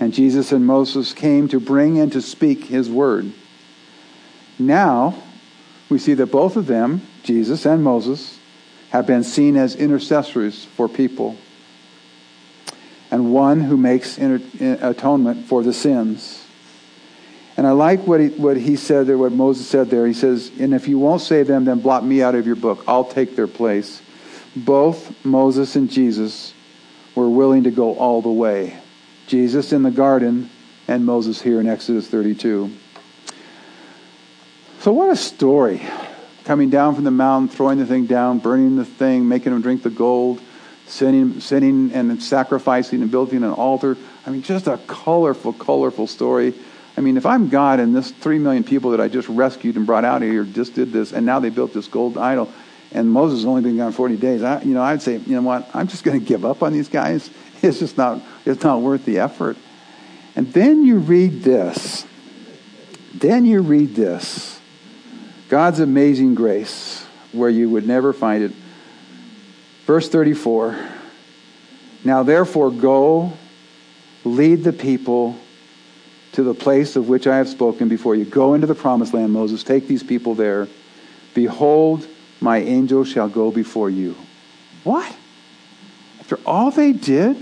and 0.00 0.14
Jesus 0.14 0.50
and 0.50 0.66
Moses 0.66 1.12
came 1.12 1.46
to 1.48 1.60
bring 1.60 1.98
and 1.98 2.10
to 2.12 2.22
speak 2.22 2.64
his 2.64 2.88
word. 2.88 3.32
Now, 4.58 5.14
we 5.90 5.98
see 5.98 6.14
that 6.14 6.26
both 6.26 6.56
of 6.56 6.66
them, 6.66 7.02
Jesus 7.22 7.66
and 7.66 7.84
Moses, 7.84 8.38
have 8.90 9.06
been 9.06 9.22
seen 9.22 9.56
as 9.56 9.76
intercessors 9.76 10.64
for 10.64 10.88
people, 10.88 11.36
and 13.10 13.32
one 13.32 13.60
who 13.60 13.76
makes 13.76 14.18
atonement 14.18 15.46
for 15.46 15.62
the 15.62 15.72
sins. 15.72 16.46
And 17.56 17.66
I 17.66 17.72
like 17.72 18.06
what 18.06 18.20
he, 18.20 18.28
what 18.28 18.56
he 18.56 18.76
said 18.76 19.06
there, 19.06 19.18
what 19.18 19.32
Moses 19.32 19.66
said 19.66 19.90
there. 19.90 20.06
He 20.06 20.14
says, 20.14 20.50
And 20.58 20.72
if 20.72 20.88
you 20.88 20.98
won't 20.98 21.20
save 21.20 21.46
them, 21.46 21.64
then 21.64 21.80
blot 21.80 22.04
me 22.04 22.22
out 22.22 22.34
of 22.34 22.46
your 22.46 22.56
book. 22.56 22.84
I'll 22.86 23.04
take 23.04 23.36
their 23.36 23.48
place. 23.48 24.00
Both 24.56 25.24
Moses 25.24 25.76
and 25.76 25.90
Jesus 25.90 26.54
were 27.14 27.28
willing 27.28 27.64
to 27.64 27.70
go 27.70 27.96
all 27.96 28.22
the 28.22 28.30
way. 28.30 28.78
Jesus 29.26 29.72
in 29.72 29.82
the 29.82 29.90
garden, 29.90 30.50
and 30.88 31.04
Moses 31.04 31.42
here 31.42 31.60
in 31.60 31.68
Exodus 31.68 32.08
32. 32.08 32.72
So, 34.80 34.92
what 34.92 35.10
a 35.10 35.16
story. 35.16 35.82
Coming 36.44 36.70
down 36.70 36.94
from 36.94 37.04
the 37.04 37.10
mountain, 37.10 37.48
throwing 37.48 37.78
the 37.78 37.86
thing 37.86 38.06
down, 38.06 38.38
burning 38.38 38.76
the 38.76 38.84
thing, 38.84 39.28
making 39.28 39.52
them 39.52 39.60
drink 39.60 39.82
the 39.82 39.90
gold, 39.90 40.40
sinning, 40.90 41.40
sinning 41.40 41.92
and 41.92 42.22
sacrificing 42.22 43.02
and 43.02 43.10
building 43.10 43.42
an 43.42 43.52
altar. 43.52 43.96
I 44.26 44.30
mean, 44.30 44.42
just 44.42 44.66
a 44.66 44.78
colorful, 44.86 45.52
colorful 45.52 46.06
story. 46.06 46.54
I 46.96 47.00
mean, 47.00 47.16
if 47.16 47.24
I'm 47.24 47.48
God 47.48 47.80
and 47.80 47.94
this 47.94 48.10
three 48.10 48.38
million 48.38 48.64
people 48.64 48.90
that 48.90 49.00
I 49.00 49.08
just 49.08 49.28
rescued 49.28 49.76
and 49.76 49.86
brought 49.86 50.04
out 50.04 50.22
here 50.22 50.44
just 50.44 50.74
did 50.74 50.92
this, 50.92 51.12
and 51.12 51.24
now 51.24 51.40
they 51.40 51.50
built 51.50 51.72
this 51.72 51.86
gold 51.86 52.18
idol, 52.18 52.52
and 52.92 53.10
Moses 53.10 53.40
has 53.40 53.46
only 53.46 53.62
been 53.62 53.76
gone 53.76 53.92
40 53.92 54.16
days, 54.16 54.42
I, 54.42 54.60
you 54.62 54.74
know, 54.74 54.82
I'd 54.82 55.00
say, 55.00 55.16
you 55.18 55.36
know 55.36 55.42
what, 55.42 55.70
I'm 55.74 55.86
just 55.86 56.02
going 56.02 56.18
to 56.18 56.26
give 56.26 56.44
up 56.44 56.62
on 56.62 56.72
these 56.72 56.88
guys. 56.88 57.30
It's 57.62 57.78
just 57.78 57.98
not, 57.98 58.22
it's 58.46 58.64
not 58.64 58.80
worth 58.80 59.04
the 59.04 59.18
effort. 59.18 59.58
And 60.34 60.50
then 60.54 60.82
you 60.82 60.96
read 60.96 61.42
this. 61.42 62.06
Then 63.12 63.44
you 63.44 63.60
read 63.60 63.94
this. 63.94 64.58
God's 65.50 65.78
amazing 65.78 66.36
grace, 66.36 67.04
where 67.32 67.50
you 67.50 67.68
would 67.68 67.86
never 67.86 68.14
find 68.14 68.44
it. 68.44 68.52
Verse 69.90 70.08
34 70.08 70.78
Now 72.04 72.22
therefore 72.22 72.70
go, 72.70 73.32
lead 74.24 74.62
the 74.62 74.72
people 74.72 75.36
to 76.30 76.44
the 76.44 76.54
place 76.54 76.94
of 76.94 77.08
which 77.08 77.26
I 77.26 77.38
have 77.38 77.48
spoken 77.48 77.88
before 77.88 78.14
you. 78.14 78.24
Go 78.24 78.54
into 78.54 78.68
the 78.68 78.76
promised 78.76 79.14
land, 79.14 79.32
Moses. 79.32 79.64
Take 79.64 79.88
these 79.88 80.04
people 80.04 80.36
there. 80.36 80.68
Behold, 81.34 82.06
my 82.40 82.58
angel 82.58 83.02
shall 83.02 83.28
go 83.28 83.50
before 83.50 83.90
you. 83.90 84.14
What? 84.84 85.12
After 86.20 86.38
all 86.46 86.70
they 86.70 86.92
did, 86.92 87.36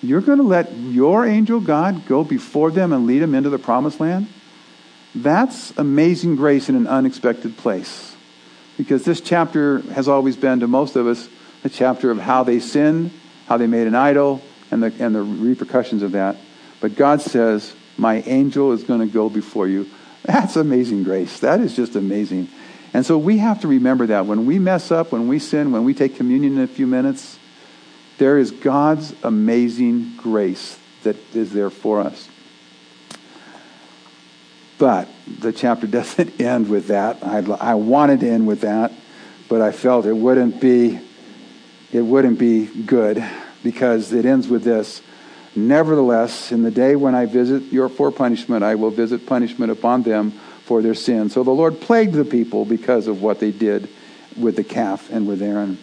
you're 0.00 0.22
going 0.22 0.38
to 0.38 0.44
let 0.44 0.72
your 0.72 1.26
angel 1.26 1.60
God 1.60 2.06
go 2.06 2.24
before 2.24 2.70
them 2.70 2.94
and 2.94 3.06
lead 3.06 3.18
them 3.18 3.34
into 3.34 3.50
the 3.50 3.58
promised 3.58 4.00
land? 4.00 4.26
That's 5.14 5.76
amazing 5.76 6.36
grace 6.36 6.70
in 6.70 6.76
an 6.76 6.86
unexpected 6.86 7.58
place. 7.58 8.16
Because 8.78 9.04
this 9.04 9.20
chapter 9.20 9.80
has 9.92 10.08
always 10.08 10.34
been 10.34 10.60
to 10.60 10.66
most 10.66 10.96
of 10.96 11.06
us 11.06 11.28
a 11.64 11.68
chapter 11.68 12.10
of 12.10 12.18
how 12.18 12.44
they 12.44 12.60
sinned, 12.60 13.10
how 13.46 13.56
they 13.56 13.66
made 13.66 13.86
an 13.86 13.94
idol, 13.94 14.42
and 14.70 14.82
the, 14.82 14.92
and 14.98 15.14
the 15.14 15.22
repercussions 15.22 16.02
of 16.02 16.12
that. 16.12 16.36
But 16.80 16.96
God 16.96 17.20
says, 17.20 17.74
My 17.96 18.20
angel 18.22 18.72
is 18.72 18.84
going 18.84 19.00
to 19.00 19.06
go 19.06 19.28
before 19.28 19.68
you. 19.68 19.88
That's 20.24 20.56
amazing 20.56 21.04
grace. 21.04 21.40
That 21.40 21.60
is 21.60 21.74
just 21.74 21.96
amazing. 21.96 22.48
And 22.94 23.06
so 23.06 23.16
we 23.18 23.38
have 23.38 23.60
to 23.62 23.68
remember 23.68 24.06
that 24.06 24.26
when 24.26 24.46
we 24.46 24.58
mess 24.58 24.90
up, 24.90 25.12
when 25.12 25.28
we 25.28 25.38
sin, 25.38 25.72
when 25.72 25.84
we 25.84 25.94
take 25.94 26.16
communion 26.16 26.58
in 26.58 26.64
a 26.64 26.66
few 26.66 26.86
minutes, 26.86 27.38
there 28.18 28.38
is 28.38 28.50
God's 28.50 29.14
amazing 29.22 30.16
grace 30.16 30.78
that 31.02 31.16
is 31.34 31.52
there 31.52 31.70
for 31.70 32.00
us. 32.00 32.28
But 34.78 35.08
the 35.40 35.52
chapter 35.52 35.86
doesn't 35.88 36.40
end 36.40 36.68
with 36.68 36.88
that. 36.88 37.18
I, 37.22 37.38
I 37.38 37.74
wanted 37.74 38.20
to 38.20 38.28
end 38.28 38.46
with 38.46 38.60
that, 38.62 38.92
but 39.48 39.60
I 39.60 39.72
felt 39.72 40.06
it 40.06 40.12
wouldn't 40.12 40.60
be 40.60 41.00
it 41.92 42.00
wouldn't 42.00 42.38
be 42.38 42.66
good 42.66 43.22
because 43.62 44.12
it 44.12 44.24
ends 44.24 44.48
with 44.48 44.64
this. 44.64 45.02
Nevertheless, 45.54 46.50
in 46.50 46.62
the 46.62 46.70
day 46.70 46.96
when 46.96 47.14
I 47.14 47.26
visit 47.26 47.64
your 47.64 47.88
for 47.88 48.10
punishment, 48.10 48.64
I 48.64 48.74
will 48.74 48.90
visit 48.90 49.26
punishment 49.26 49.70
upon 49.70 50.02
them 50.02 50.32
for 50.64 50.80
their 50.80 50.94
sin. 50.94 51.28
So 51.28 51.42
the 51.42 51.50
Lord 51.50 51.80
plagued 51.80 52.14
the 52.14 52.24
people 52.24 52.64
because 52.64 53.06
of 53.06 53.20
what 53.20 53.38
they 53.38 53.50
did 53.50 53.88
with 54.36 54.56
the 54.56 54.64
calf 54.64 55.10
and 55.10 55.28
with 55.28 55.42
Aaron. 55.42 55.78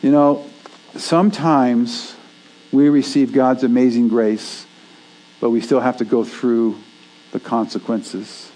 You 0.00 0.12
know, 0.12 0.46
sometimes 0.94 2.14
we 2.70 2.88
receive 2.88 3.32
God's 3.32 3.64
amazing 3.64 4.08
grace, 4.08 4.66
but 5.40 5.50
we 5.50 5.60
still 5.60 5.80
have 5.80 5.96
to 5.96 6.04
go 6.04 6.22
through 6.22 6.78
the 7.32 7.40
consequences. 7.40 8.52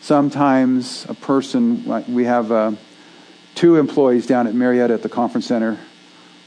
Sometimes 0.00 1.06
a 1.08 1.14
person, 1.14 1.84
we 2.12 2.24
have 2.24 2.50
uh, 2.50 2.72
two 3.54 3.76
employees 3.76 4.26
down 4.26 4.46
at 4.46 4.54
Murrieta 4.54 4.90
at 4.90 5.02
the 5.02 5.08
conference 5.08 5.46
center, 5.46 5.78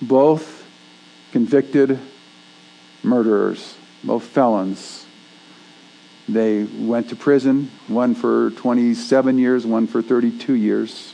both 0.07 0.65
convicted 1.31 1.99
murderers, 3.03 3.75
both 4.03 4.23
felons. 4.23 5.05
They 6.27 6.63
went 6.63 7.09
to 7.09 7.15
prison, 7.15 7.69
one 7.87 8.15
for 8.15 8.51
27 8.51 9.37
years, 9.37 9.65
one 9.65 9.87
for 9.87 10.01
32 10.01 10.53
years. 10.53 11.13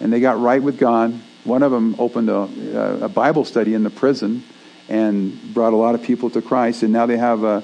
And 0.00 0.12
they 0.12 0.20
got 0.20 0.40
right 0.40 0.62
with 0.62 0.78
God. 0.78 1.18
One 1.44 1.62
of 1.62 1.72
them 1.72 1.96
opened 1.98 2.28
a, 2.30 3.04
a 3.04 3.08
Bible 3.08 3.44
study 3.44 3.74
in 3.74 3.82
the 3.82 3.90
prison 3.90 4.44
and 4.88 5.54
brought 5.54 5.72
a 5.72 5.76
lot 5.76 5.94
of 5.94 6.02
people 6.02 6.30
to 6.30 6.42
Christ. 6.42 6.82
And 6.82 6.92
now 6.92 7.06
they 7.06 7.16
have 7.16 7.42
a, 7.42 7.62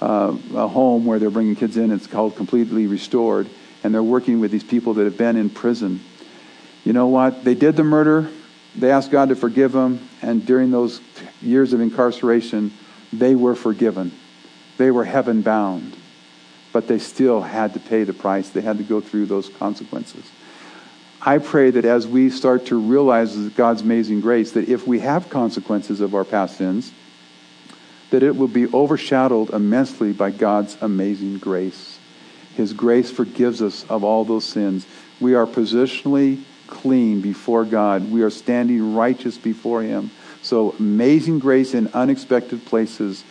a, 0.00 0.36
a 0.54 0.68
home 0.68 1.06
where 1.06 1.18
they're 1.18 1.30
bringing 1.30 1.56
kids 1.56 1.76
in. 1.76 1.90
It's 1.90 2.06
called 2.06 2.36
Completely 2.36 2.86
Restored. 2.86 3.48
And 3.82 3.94
they're 3.94 4.02
working 4.02 4.40
with 4.40 4.50
these 4.50 4.64
people 4.64 4.94
that 4.94 5.04
have 5.04 5.16
been 5.16 5.36
in 5.36 5.50
prison. 5.50 6.00
You 6.84 6.92
know 6.92 7.08
what? 7.08 7.44
They 7.44 7.54
did 7.54 7.76
the 7.76 7.84
murder. 7.84 8.30
They 8.78 8.90
asked 8.92 9.10
God 9.10 9.30
to 9.30 9.36
forgive 9.36 9.72
them. 9.72 10.08
And 10.22 10.46
during 10.46 10.70
those 10.70 11.00
years 11.42 11.72
of 11.72 11.80
incarceration, 11.80 12.72
they 13.12 13.34
were 13.34 13.54
forgiven. 13.54 14.12
They 14.76 14.90
were 14.90 15.04
heaven 15.04 15.42
bound. 15.42 15.96
But 16.72 16.86
they 16.86 16.98
still 16.98 17.40
had 17.40 17.74
to 17.74 17.80
pay 17.80 18.04
the 18.04 18.12
price. 18.12 18.50
They 18.50 18.60
had 18.60 18.78
to 18.78 18.84
go 18.84 19.00
through 19.00 19.26
those 19.26 19.48
consequences. 19.48 20.24
I 21.20 21.38
pray 21.38 21.70
that 21.72 21.84
as 21.84 22.06
we 22.06 22.30
start 22.30 22.66
to 22.66 22.78
realize 22.78 23.36
God's 23.36 23.82
amazing 23.82 24.20
grace, 24.20 24.52
that 24.52 24.68
if 24.68 24.86
we 24.86 25.00
have 25.00 25.28
consequences 25.28 26.00
of 26.00 26.14
our 26.14 26.24
past 26.24 26.58
sins, 26.58 26.92
that 28.10 28.22
it 28.22 28.36
will 28.36 28.48
be 28.48 28.72
overshadowed 28.72 29.50
immensely 29.50 30.12
by 30.12 30.30
God's 30.30 30.76
amazing 30.80 31.38
grace. 31.38 31.98
His 32.54 32.72
grace 32.72 33.10
forgives 33.10 33.60
us 33.60 33.84
of 33.88 34.04
all 34.04 34.24
those 34.24 34.44
sins. 34.44 34.86
We 35.20 35.34
are 35.34 35.46
positionally 35.46 36.44
clean 36.68 37.20
before 37.20 37.64
God. 37.64 38.10
We 38.10 38.22
are 38.22 38.30
standing 38.30 38.94
righteous 38.94 39.36
before 39.36 39.82
Him. 39.82 40.10
So 40.42 40.74
amazing 40.78 41.40
grace 41.40 41.74
in 41.74 41.88
unexpected 41.88 42.64
places. 42.64 43.24